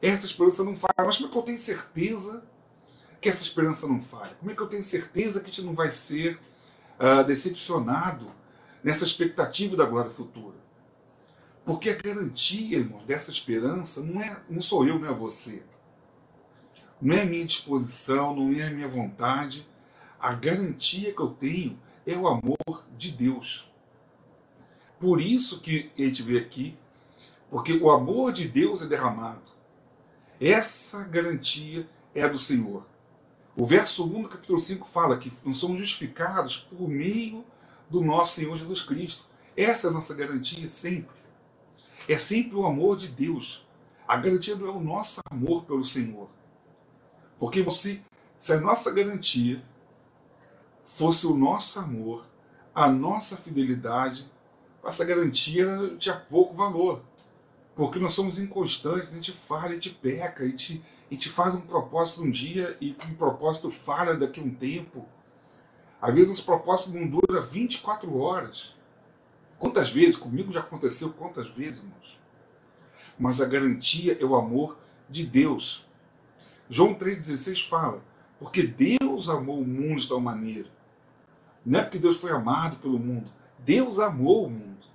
Essa 0.00 0.26
esperança 0.26 0.62
não 0.62 0.76
falha. 0.76 0.94
Mas 0.98 1.16
como 1.16 1.28
é 1.28 1.32
que 1.32 1.38
eu 1.38 1.42
tenho 1.42 1.58
certeza 1.58 2.44
que 3.20 3.28
essa 3.28 3.42
esperança 3.42 3.88
não 3.88 4.00
falha? 4.00 4.34
Como 4.38 4.50
é 4.50 4.54
que 4.54 4.60
eu 4.60 4.68
tenho 4.68 4.82
certeza 4.82 5.40
que 5.40 5.50
a 5.50 5.52
gente 5.52 5.64
não 5.64 5.74
vai 5.74 5.90
ser 5.90 6.38
uh, 7.00 7.24
decepcionado 7.24 8.26
nessa 8.84 9.04
expectativa 9.04 9.76
da 9.76 9.86
glória 9.86 10.10
futura? 10.10 10.56
Porque 11.64 11.90
a 11.90 11.96
garantia, 11.96 12.78
irmão, 12.78 13.04
dessa 13.04 13.30
esperança 13.30 14.02
não, 14.02 14.20
é, 14.22 14.40
não 14.48 14.60
sou 14.60 14.86
eu, 14.86 14.98
não 14.98 15.08
é 15.08 15.12
você. 15.12 15.64
Não 17.00 17.14
é 17.14 17.22
a 17.22 17.26
minha 17.26 17.44
disposição, 17.44 18.34
não 18.34 18.52
é 18.52 18.66
a 18.66 18.70
minha 18.70 18.88
vontade. 18.88 19.66
A 20.18 20.32
garantia 20.32 21.12
que 21.12 21.20
eu 21.20 21.28
tenho 21.28 21.78
é 22.06 22.16
o 22.16 22.26
amor 22.26 22.86
de 22.96 23.10
Deus. 23.10 23.70
Por 24.98 25.20
isso 25.20 25.60
que 25.60 25.90
a 25.98 26.02
gente 26.02 26.22
vê 26.22 26.38
aqui, 26.38 26.76
porque 27.50 27.74
o 27.74 27.90
amor 27.90 28.32
de 28.32 28.48
Deus 28.48 28.82
é 28.82 28.86
derramado. 28.86 29.42
Essa 30.40 31.04
garantia 31.04 31.88
é 32.14 32.28
do 32.28 32.38
Senhor. 32.38 32.86
O 33.54 33.64
verso 33.64 34.04
1 34.04 34.22
do 34.22 34.28
capítulo 34.28 34.58
5 34.58 34.86
fala 34.86 35.18
que 35.18 35.32
nós 35.44 35.56
somos 35.56 35.78
justificados 35.78 36.56
por 36.56 36.88
meio 36.88 37.44
do 37.88 38.02
nosso 38.02 38.34
Senhor 38.34 38.56
Jesus 38.56 38.82
Cristo. 38.82 39.26
Essa 39.56 39.86
é 39.86 39.90
a 39.90 39.92
nossa 39.92 40.14
garantia 40.14 40.68
sempre. 40.68 41.16
É 42.08 42.18
sempre 42.18 42.54
o 42.54 42.66
amor 42.66 42.96
de 42.96 43.08
Deus. 43.08 43.66
A 44.06 44.16
garantia 44.16 44.56
não 44.56 44.66
é 44.66 44.70
o 44.70 44.80
nosso 44.80 45.20
amor 45.30 45.64
pelo 45.64 45.82
Senhor. 45.82 46.28
Porque 47.38 47.68
se, 47.70 48.02
se 48.38 48.52
a 48.52 48.60
nossa 48.60 48.90
garantia 48.92 49.62
fosse 50.84 51.26
o 51.26 51.34
nosso 51.34 51.78
amor, 51.78 52.26
a 52.74 52.88
nossa 52.88 53.36
fidelidade, 53.36 54.30
essa 54.84 55.04
garantia 55.04 55.96
tinha 55.98 56.14
pouco 56.14 56.54
valor. 56.54 57.02
Porque 57.74 57.98
nós 57.98 58.14
somos 58.14 58.38
inconstantes, 58.38 59.10
a 59.10 59.14
gente 59.14 59.32
falha, 59.32 59.70
a 59.70 59.72
gente 59.72 59.90
peca, 59.90 60.44
a 60.44 60.46
gente, 60.46 60.82
a 61.10 61.14
gente 61.14 61.28
faz 61.28 61.54
um 61.54 61.60
propósito 61.60 62.22
um 62.22 62.30
dia 62.30 62.76
e 62.80 62.96
um 63.08 63.14
propósito 63.14 63.70
falha 63.70 64.14
daqui 64.14 64.40
a 64.40 64.42
um 64.42 64.54
tempo. 64.54 65.06
Às 66.00 66.14
vezes 66.14 66.38
os 66.38 66.40
propósitos 66.40 66.94
não 66.94 67.06
duram 67.06 67.42
24 67.42 68.16
horas. 68.18 68.74
Quantas 69.58 69.90
vezes? 69.90 70.16
Comigo 70.16 70.52
já 70.52 70.60
aconteceu 70.60 71.12
quantas 71.12 71.48
vezes, 71.48 71.80
irmãos? 71.80 72.18
Mas 73.18 73.40
a 73.40 73.46
garantia 73.46 74.16
é 74.20 74.24
o 74.24 74.36
amor 74.36 74.78
de 75.08 75.24
Deus. 75.24 75.85
João 76.68 76.94
3,16 76.94 77.68
fala: 77.68 78.02
Porque 78.38 78.62
Deus 78.62 79.28
amou 79.28 79.60
o 79.60 79.66
mundo 79.66 80.00
de 80.00 80.08
tal 80.08 80.20
maneira. 80.20 80.68
Não 81.64 81.80
é 81.80 81.82
porque 81.82 81.98
Deus 81.98 82.18
foi 82.18 82.30
amado 82.30 82.76
pelo 82.76 82.98
mundo. 82.98 83.30
Deus 83.58 83.98
amou 83.98 84.46
o 84.46 84.50
mundo. 84.50 84.86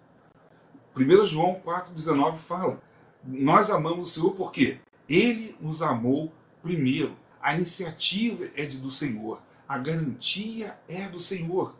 1 0.95 1.25
João 1.25 1.62
4,19 1.65 2.36
fala: 2.36 2.81
Nós 3.23 3.69
amamos 3.69 4.10
o 4.10 4.12
Senhor 4.12 4.36
porque 4.36 4.79
Ele 5.07 5.55
nos 5.60 5.81
amou 5.81 6.31
primeiro. 6.62 7.15
A 7.41 7.55
iniciativa 7.55 8.49
é 8.55 8.65
de, 8.65 8.77
do 8.77 8.91
Senhor. 8.91 9.41
A 9.67 9.77
garantia 9.77 10.77
é 10.88 11.07
do 11.07 11.19
Senhor. 11.19 11.75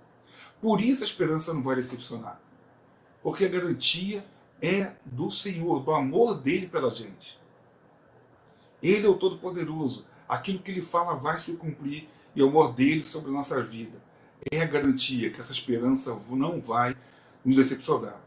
Por 0.62 0.80
isso 0.80 1.04
a 1.04 1.08
esperança 1.08 1.54
não 1.54 1.62
vai 1.62 1.76
decepcionar. 1.76 2.40
Porque 3.22 3.46
a 3.46 3.50
garantia 3.50 4.26
é 4.62 4.94
do 5.06 5.30
Senhor, 5.30 5.84
do 5.84 5.92
amor 5.92 6.40
dele 6.40 6.68
pela 6.68 6.90
gente. 6.90 7.41
Ele 8.82 9.06
é 9.06 9.10
o 9.10 9.16
Todo-Poderoso. 9.16 10.06
Aquilo 10.28 10.60
que 10.60 10.72
ele 10.72 10.82
fala 10.82 11.16
vai 11.16 11.40
se 11.40 11.58
cumprir 11.58 12.08
e 12.36 12.42
o 12.42 12.48
amor 12.48 12.74
dele 12.74 13.04
sobre 13.04 13.30
a 13.30 13.34
nossa 13.34 13.62
vida. 13.62 14.02
É 14.52 14.62
a 14.62 14.66
garantia 14.66 15.30
que 15.30 15.40
essa 15.40 15.52
esperança 15.52 16.18
não 16.30 16.60
vai 16.60 16.96
nos 17.44 17.56
decepcionar. 17.56 18.20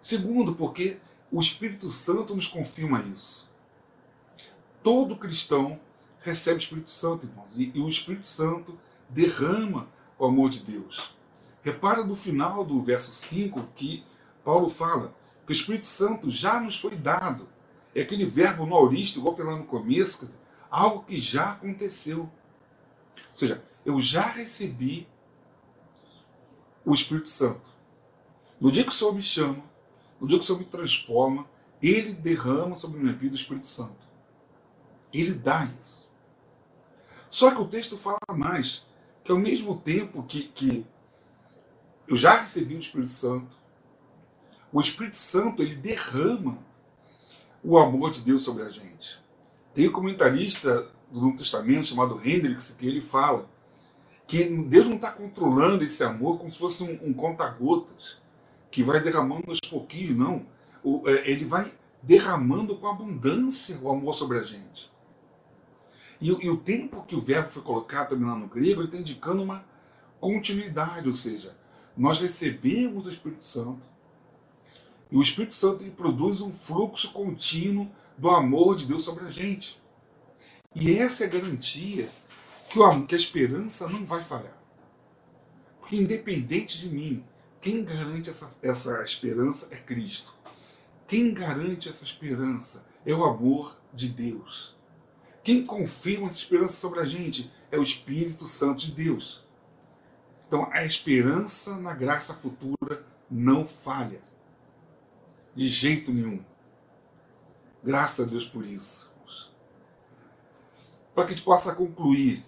Segundo, 0.00 0.54
porque 0.54 0.98
o 1.30 1.40
Espírito 1.40 1.88
Santo 1.88 2.34
nos 2.34 2.46
confirma 2.46 3.00
isso. 3.12 3.50
Todo 4.82 5.16
cristão 5.16 5.78
recebe 6.20 6.56
o 6.56 6.62
Espírito 6.62 6.90
Santo, 6.90 7.26
irmãos, 7.26 7.56
e, 7.56 7.72
e 7.74 7.80
o 7.80 7.88
Espírito 7.88 8.26
Santo 8.26 8.78
derrama 9.08 9.88
o 10.18 10.24
amor 10.24 10.50
de 10.50 10.62
Deus. 10.62 11.14
Repara 11.62 12.04
no 12.04 12.14
final 12.14 12.64
do 12.64 12.82
verso 12.82 13.12
5 13.12 13.68
que 13.76 14.04
Paulo 14.44 14.68
fala 14.68 15.14
que 15.46 15.52
o 15.52 15.54
Espírito 15.54 15.86
Santo 15.86 16.30
já 16.30 16.60
nos 16.60 16.78
foi 16.78 16.96
dado 16.96 17.48
é 17.94 18.02
aquele 18.02 18.24
verbo 18.24 18.64
no 18.64 18.74
auristo, 18.74 19.18
igual 19.18 19.34
tem 19.34 19.44
lá 19.44 19.56
no 19.56 19.64
começo, 19.64 20.28
algo 20.70 21.04
que 21.04 21.18
já 21.18 21.52
aconteceu. 21.52 22.20
Ou 22.20 23.36
seja, 23.36 23.62
eu 23.84 24.00
já 24.00 24.22
recebi 24.22 25.06
o 26.84 26.94
Espírito 26.94 27.28
Santo. 27.28 27.70
No 28.60 28.70
dia 28.72 28.84
que 28.84 28.90
o 28.90 28.92
Senhor 28.92 29.14
me 29.14 29.22
chama, 29.22 29.62
no 30.20 30.26
dia 30.26 30.38
que 30.38 30.44
o 30.44 30.46
Senhor 30.46 30.58
me 30.58 30.64
transforma, 30.64 31.46
Ele 31.82 32.12
derrama 32.12 32.76
sobre 32.76 32.98
a 32.98 33.02
minha 33.02 33.14
vida 33.14 33.34
o 33.34 33.36
Espírito 33.36 33.66
Santo. 33.66 34.06
Ele 35.12 35.34
dá 35.34 35.68
isso. 35.78 36.10
Só 37.28 37.50
que 37.50 37.60
o 37.60 37.66
texto 37.66 37.96
fala 37.96 38.18
mais, 38.34 38.86
que 39.24 39.32
ao 39.32 39.38
mesmo 39.38 39.78
tempo 39.78 40.22
que, 40.22 40.44
que 40.44 40.86
eu 42.06 42.16
já 42.16 42.40
recebi 42.40 42.74
o 42.74 42.78
Espírito 42.78 43.10
Santo, 43.10 43.56
o 44.72 44.80
Espírito 44.80 45.16
Santo 45.16 45.62
ele 45.62 45.74
derrama 45.74 46.58
o 47.62 47.78
amor 47.78 48.10
de 48.10 48.22
Deus 48.22 48.42
sobre 48.42 48.62
a 48.62 48.68
gente. 48.68 49.20
Tem 49.74 49.88
um 49.88 49.92
comentarista 49.92 50.88
do 51.10 51.20
Novo 51.20 51.36
Testamento 51.36 51.86
chamado 51.86 52.20
Hendricks 52.24 52.76
que 52.78 52.86
ele 52.86 53.00
fala 53.00 53.48
que 54.26 54.44
Deus 54.44 54.86
não 54.86 54.96
está 54.96 55.10
controlando 55.10 55.84
esse 55.84 56.02
amor 56.02 56.38
como 56.38 56.50
se 56.50 56.58
fosse 56.58 56.82
um, 56.82 57.08
um 57.08 57.12
conta-gotas 57.12 58.20
que 58.70 58.82
vai 58.82 59.00
derramando 59.00 59.44
aos 59.48 59.60
pouquinhos, 59.60 60.16
não. 60.16 60.46
O, 60.82 61.02
é, 61.06 61.30
ele 61.30 61.44
vai 61.44 61.70
derramando 62.02 62.76
com 62.78 62.88
abundância 62.88 63.78
o 63.80 63.90
amor 63.90 64.14
sobre 64.14 64.38
a 64.38 64.42
gente. 64.42 64.90
E, 66.20 66.28
e, 66.28 66.50
o 66.50 66.56
tempo 66.56 67.04
que 67.04 67.14
o 67.14 67.20
verbo 67.20 67.50
foi 67.50 67.62
colocado 67.62 68.10
também 68.10 68.26
lá 68.26 68.34
no 68.34 68.46
grego, 68.46 68.80
ele 68.80 68.88
está 68.88 68.96
indicando 68.96 69.42
uma 69.42 69.64
continuidade, 70.18 71.08
ou 71.08 71.14
seja, 71.14 71.56
nós 71.96 72.18
recebemos 72.18 73.06
o 73.06 73.10
Espírito 73.10 73.44
Santo. 73.44 73.91
E 75.12 75.16
o 75.16 75.20
Espírito 75.20 75.54
Santo 75.54 75.84
produz 75.90 76.40
um 76.40 76.50
fluxo 76.50 77.12
contínuo 77.12 77.86
do 78.16 78.30
amor 78.30 78.76
de 78.76 78.86
Deus 78.86 79.04
sobre 79.04 79.26
a 79.26 79.30
gente. 79.30 79.78
E 80.74 80.96
essa 80.96 81.24
é 81.24 81.26
a 81.26 81.30
garantia 81.30 82.08
que, 82.70 82.78
o, 82.78 83.06
que 83.06 83.14
a 83.14 83.18
esperança 83.18 83.86
não 83.86 84.06
vai 84.06 84.22
falhar. 84.22 84.56
Porque 85.78 85.96
independente 85.96 86.78
de 86.78 86.88
mim, 86.88 87.22
quem 87.60 87.84
garante 87.84 88.30
essa, 88.30 88.56
essa 88.62 89.04
esperança 89.04 89.74
é 89.74 89.76
Cristo. 89.76 90.32
Quem 91.06 91.34
garante 91.34 91.90
essa 91.90 92.04
esperança 92.04 92.86
é 93.04 93.12
o 93.12 93.22
amor 93.22 93.78
de 93.92 94.08
Deus. 94.08 94.74
Quem 95.44 95.66
confirma 95.66 96.26
essa 96.26 96.38
esperança 96.38 96.80
sobre 96.80 97.00
a 97.00 97.04
gente 97.04 97.52
é 97.70 97.76
o 97.78 97.82
Espírito 97.82 98.46
Santo 98.46 98.80
de 98.80 98.92
Deus. 98.92 99.44
Então 100.48 100.70
a 100.72 100.86
esperança 100.86 101.76
na 101.76 101.92
graça 101.92 102.32
futura 102.32 103.04
não 103.30 103.66
falha. 103.66 104.31
De 105.54 105.68
jeito 105.68 106.12
nenhum. 106.12 106.42
Graças 107.84 108.26
a 108.26 108.30
Deus 108.30 108.44
por 108.44 108.64
isso. 108.64 109.12
Para 111.14 111.26
que 111.26 111.32
a 111.32 111.36
gente 111.36 111.44
possa 111.44 111.74
concluir, 111.74 112.44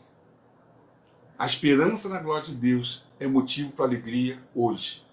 a 1.39 1.45
esperança 1.45 2.09
na 2.09 2.21
glória 2.21 2.45
de 2.45 2.55
Deus 2.55 3.05
é 3.21 3.27
motivo 3.27 3.73
para 3.73 3.85
alegria 3.85 4.43
hoje. 4.55 5.05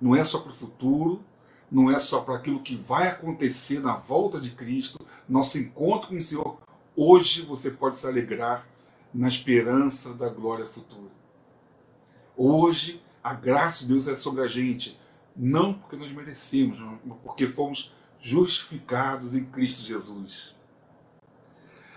Não 0.00 0.14
é 0.14 0.22
só 0.22 0.40
para 0.40 0.52
o 0.52 0.54
futuro, 0.54 1.24
não 1.70 1.90
é 1.90 1.98
só 1.98 2.20
para 2.20 2.36
aquilo 2.36 2.62
que 2.62 2.76
vai 2.76 3.08
acontecer 3.08 3.80
na 3.80 3.96
volta 3.96 4.40
de 4.40 4.50
Cristo, 4.50 5.04
nosso 5.28 5.58
encontro 5.58 6.10
com 6.10 6.16
o 6.16 6.20
Senhor. 6.20 6.58
Hoje 6.94 7.42
você 7.42 7.70
pode 7.70 7.96
se 7.96 8.06
alegrar 8.06 8.66
na 9.12 9.26
esperança 9.26 10.14
da 10.14 10.28
glória 10.28 10.66
futura. 10.66 11.10
Hoje 12.36 13.02
a 13.24 13.34
graça 13.34 13.80
de 13.80 13.92
Deus 13.92 14.06
é 14.06 14.14
sobre 14.14 14.42
a 14.42 14.46
gente, 14.46 15.00
não 15.36 15.74
porque 15.74 15.96
nós 15.96 16.10
merecemos, 16.12 16.78
mas 17.04 17.18
porque 17.22 17.46
fomos 17.46 17.92
justificados 18.20 19.34
em 19.34 19.44
Cristo 19.44 19.84
Jesus. 19.84 20.54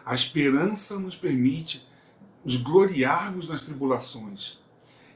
A 0.06 0.14
esperança 0.14 1.00
nos 1.00 1.16
permite 1.16 1.88
nos 2.44 2.58
gloriarmos 2.58 3.48
nas 3.48 3.62
tribulações. 3.62 4.60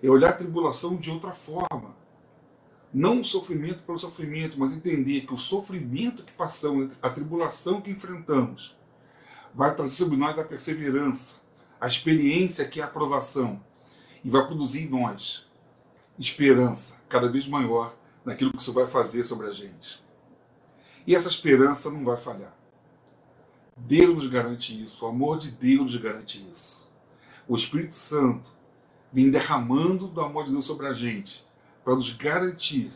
É 0.02 0.10
olhar 0.10 0.30
a 0.30 0.34
tribulação 0.34 0.96
de 0.96 1.10
outra 1.10 1.32
forma 1.32 1.96
não 2.94 3.22
o 3.22 3.24
sofrimento 3.24 3.82
pelo 3.84 3.98
sofrimento, 3.98 4.60
mas 4.60 4.74
entender 4.74 5.22
que 5.22 5.34
o 5.34 5.38
sofrimento 5.38 6.24
que 6.24 6.32
passamos, 6.32 6.96
a 7.02 7.10
tribulação 7.10 7.82
que 7.82 7.90
enfrentamos, 7.90 8.78
vai 9.54 9.76
trazer 9.76 9.96
sobre 9.96 10.16
nós 10.16 10.38
a 10.38 10.44
perseverança, 10.44 11.42
a 11.82 11.88
experiência 11.88 12.68
que 12.68 12.80
é 12.80 12.84
a 12.84 12.86
aprovação, 12.86 13.60
e 14.24 14.30
vai 14.30 14.46
produzir 14.46 14.84
em 14.84 14.90
nós 14.90 15.52
esperança 16.20 17.02
cada 17.10 17.28
vez 17.28 17.48
maior 17.48 17.98
naquilo 18.26 18.52
que 18.52 18.58
isso 18.58 18.74
vai 18.74 18.88
fazer 18.88 19.24
sobre 19.24 19.48
a 19.48 19.52
gente. 19.52 20.04
E 21.06 21.16
essa 21.16 21.28
esperança 21.28 21.92
não 21.92 22.04
vai 22.04 22.18
falhar. 22.18 22.56
Deus 23.76 24.16
nos 24.16 24.28
garante 24.28 24.82
isso, 24.82 25.06
o 25.06 25.10
amor 25.10 25.38
de 25.38 25.52
Deus 25.52 25.94
nos 25.94 25.96
garante 25.98 26.48
isso. 26.52 26.90
O 27.48 27.56
Espírito 27.56 27.96
Santo 27.96 28.52
vem 29.12 29.30
derramando 29.30 30.08
do 30.08 30.22
amor 30.22 30.46
de 30.46 30.52
Deus 30.52 30.66
sobre 30.66 30.88
a 30.88 30.94
gente 30.94 31.46
para 31.84 31.96
nos 31.96 32.14
garantir 32.14 32.92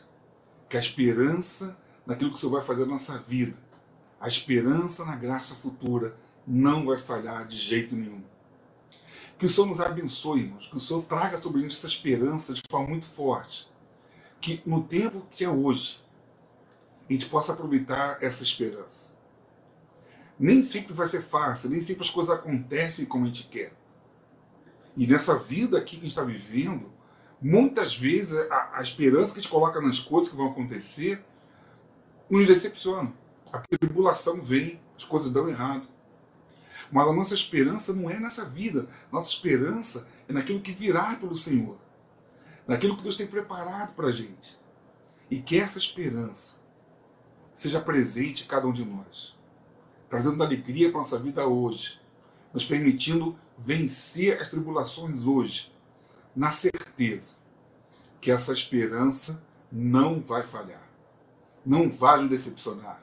que 0.69 0.77
a 0.77 0.79
esperança 0.79 1.77
naquilo 2.05 2.31
que 2.31 2.37
o 2.37 2.39
Senhor 2.39 2.53
vai 2.53 2.61
fazer 2.61 2.81
na 2.81 2.93
nossa 2.93 3.17
vida, 3.17 3.57
a 4.19 4.27
esperança 4.27 5.03
na 5.03 5.15
graça 5.15 5.53
futura, 5.53 6.17
não 6.45 6.85
vai 6.85 6.97
falhar 6.97 7.45
de 7.45 7.57
jeito 7.57 7.95
nenhum. 7.95 8.23
Que 9.37 9.45
o 9.45 9.49
Senhor 9.49 9.67
nos 9.67 9.81
abençoe, 9.81 10.41
irmãos, 10.41 10.67
que 10.67 10.77
o 10.77 10.79
Senhor 10.79 11.03
traga 11.03 11.39
sobre 11.39 11.59
a 11.59 11.61
gente 11.61 11.75
essa 11.75 11.85
esperança 11.85 12.53
de 12.53 12.61
forma 12.71 12.87
muito 12.87 13.05
forte. 13.05 13.66
Que 14.39 14.61
no 14.65 14.83
tempo 14.83 15.25
que 15.31 15.43
é 15.43 15.49
hoje, 15.49 16.03
a 17.09 17.13
gente 17.13 17.27
possa 17.27 17.53
aproveitar 17.53 18.17
essa 18.21 18.43
esperança. 18.43 19.15
Nem 20.39 20.61
sempre 20.61 20.93
vai 20.93 21.07
ser 21.07 21.21
fácil, 21.21 21.69
nem 21.69 21.81
sempre 21.81 22.03
as 22.03 22.09
coisas 22.09 22.35
acontecem 22.35 23.05
como 23.05 23.25
a 23.25 23.27
gente 23.27 23.47
quer. 23.47 23.73
E 24.95 25.07
nessa 25.07 25.37
vida 25.37 25.77
aqui 25.77 25.91
que 25.91 25.97
a 25.97 26.03
gente 26.03 26.11
está 26.11 26.23
vivendo, 26.23 26.91
muitas 27.41 27.95
vezes 27.95 28.37
a, 28.51 28.77
a, 28.77 28.81
esperança 28.81 29.33
que 29.33 29.39
a 29.39 29.41
gente 29.41 29.51
coloca 29.51 29.79
nas 29.79 29.99
coisas 29.99 30.29
que 30.29 30.35
vão 30.35 30.49
acontecer 30.49 31.23
nos 32.29 32.45
decepciona. 32.45 33.13
A 33.53 33.59
tribulação 33.59 34.41
vem, 34.41 34.81
as 34.97 35.03
coisas 35.03 35.31
dão 35.31 35.47
errado. 35.47 35.87
Mas 36.91 37.07
a 37.07 37.13
nossa 37.13 37.33
esperança 37.33 37.93
não 37.93 38.09
é 38.09 38.19
nessa 38.19 38.45
vida. 38.45 38.87
Nossa 39.11 39.31
esperança 39.31 40.07
é 40.27 40.33
naquilo 40.33 40.61
que 40.61 40.71
virá 40.71 41.15
pelo 41.15 41.35
Senhor. 41.35 41.77
Naquilo 42.67 42.97
que 42.97 43.03
Deus 43.03 43.15
tem 43.15 43.27
preparado 43.27 43.93
para 43.93 44.07
a 44.07 44.11
gente. 44.11 44.59
E 45.29 45.39
que 45.39 45.59
essa 45.59 45.77
esperança 45.77 46.57
seja 47.53 47.79
presente 47.79 48.43
em 48.43 48.47
cada 48.47 48.67
um 48.67 48.73
de 48.73 48.85
nós. 48.85 49.37
Trazendo 50.09 50.43
alegria 50.43 50.89
para 50.89 50.99
a 50.99 51.03
nossa 51.03 51.19
vida 51.19 51.47
hoje. 51.47 52.01
Nos 52.53 52.65
permitindo 52.65 53.37
vencer 53.57 54.39
as 54.41 54.49
tribulações 54.49 55.25
hoje 55.25 55.71
na 56.35 56.51
certeza 56.51 57.37
que 58.21 58.29
essa 58.29 58.53
esperança 58.53 59.43
não 59.71 60.21
vai 60.21 60.43
falhar, 60.43 60.87
não 61.65 61.89
vai 61.89 62.19
nos 62.19 62.29
decepcionar. 62.29 63.01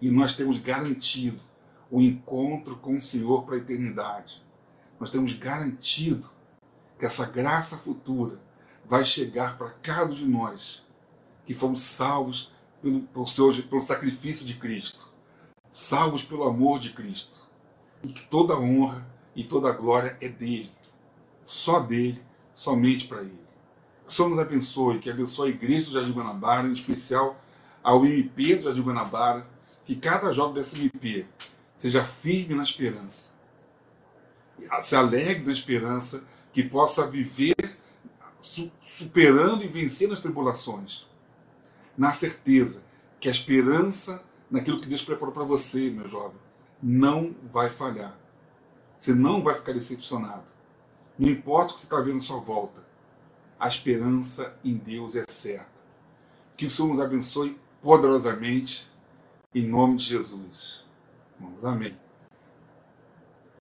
E 0.00 0.10
nós 0.10 0.36
temos 0.36 0.58
garantido 0.58 1.42
o 1.90 2.02
encontro 2.02 2.76
com 2.76 2.96
o 2.96 3.00
Senhor 3.00 3.44
para 3.44 3.54
a 3.54 3.58
eternidade. 3.58 4.44
Nós 5.00 5.08
temos 5.08 5.32
garantido 5.32 6.28
que 6.98 7.06
essa 7.06 7.26
graça 7.26 7.78
futura 7.78 8.40
vai 8.86 9.04
chegar 9.04 9.56
para 9.56 9.70
cada 9.70 10.12
um 10.12 10.14
de 10.14 10.26
nós 10.26 10.84
que 11.46 11.54
fomos 11.54 11.82
salvos 11.82 12.52
pelo, 12.82 13.00
pelo, 13.02 13.26
seu, 13.26 13.52
pelo 13.64 13.80
sacrifício 13.80 14.46
de 14.46 14.54
Cristo, 14.54 15.10
salvos 15.70 16.22
pelo 16.22 16.44
amor 16.44 16.78
de 16.78 16.90
Cristo, 16.90 17.44
e 18.02 18.08
que 18.08 18.26
toda 18.26 18.58
honra 18.58 19.06
e 19.34 19.42
toda 19.42 19.72
glória 19.72 20.16
é 20.20 20.28
dele, 20.28 20.70
só 21.42 21.80
dele 21.80 22.22
somente 22.52 23.06
para 23.06 23.22
Ele. 23.22 23.44
Que 24.06 24.08
o 24.08 24.12
Senhor 24.12 24.28
nos 24.28 24.38
abençoe, 24.38 24.98
que 24.98 25.10
abençoe 25.10 25.50
a 25.50 25.54
igreja 25.54 25.86
do 25.86 25.92
Jardim 25.92 26.12
Guanabara, 26.12 26.68
em 26.68 26.72
especial 26.72 27.40
ao 27.82 28.04
MP 28.04 28.56
do 28.56 28.64
Jardim 28.64 28.82
Guanabara, 28.82 29.46
que 29.84 29.96
cada 29.96 30.32
jovem 30.32 30.54
dessa 30.54 30.76
MP 30.76 31.26
seja 31.76 32.04
firme 32.04 32.54
na 32.54 32.62
esperança, 32.62 33.34
se 34.80 34.94
alegre 34.94 35.44
na 35.44 35.52
esperança, 35.52 36.24
que 36.52 36.62
possa 36.62 37.10
viver 37.10 37.54
superando 38.82 39.64
e 39.64 39.68
vencendo 39.68 40.12
as 40.12 40.20
tribulações, 40.20 41.06
na 41.96 42.12
certeza 42.12 42.84
que 43.18 43.28
a 43.28 43.30
esperança 43.30 44.22
naquilo 44.50 44.80
que 44.80 44.86
Deus 44.86 45.02
preparou 45.02 45.32
para 45.32 45.44
você, 45.44 45.90
meu 45.90 46.06
jovem, 46.06 46.38
não 46.82 47.34
vai 47.42 47.70
falhar. 47.70 48.18
Você 48.98 49.14
não 49.14 49.42
vai 49.42 49.54
ficar 49.54 49.72
decepcionado. 49.72 50.44
Não 51.18 51.28
importa 51.28 51.72
o 51.72 51.74
que 51.74 51.80
você 51.80 51.86
está 51.86 52.00
vendo 52.00 52.18
à 52.18 52.20
sua 52.20 52.38
volta, 52.38 52.84
a 53.58 53.66
esperança 53.66 54.56
em 54.64 54.76
Deus 54.76 55.14
é 55.16 55.24
certa. 55.28 55.82
Que 56.56 56.66
o 56.66 56.70
Senhor 56.70 56.88
nos 56.88 57.00
abençoe 57.00 57.58
poderosamente, 57.82 58.90
em 59.54 59.66
nome 59.66 59.96
de 59.96 60.04
Jesus. 60.04 60.84
Amém. 61.62 62.03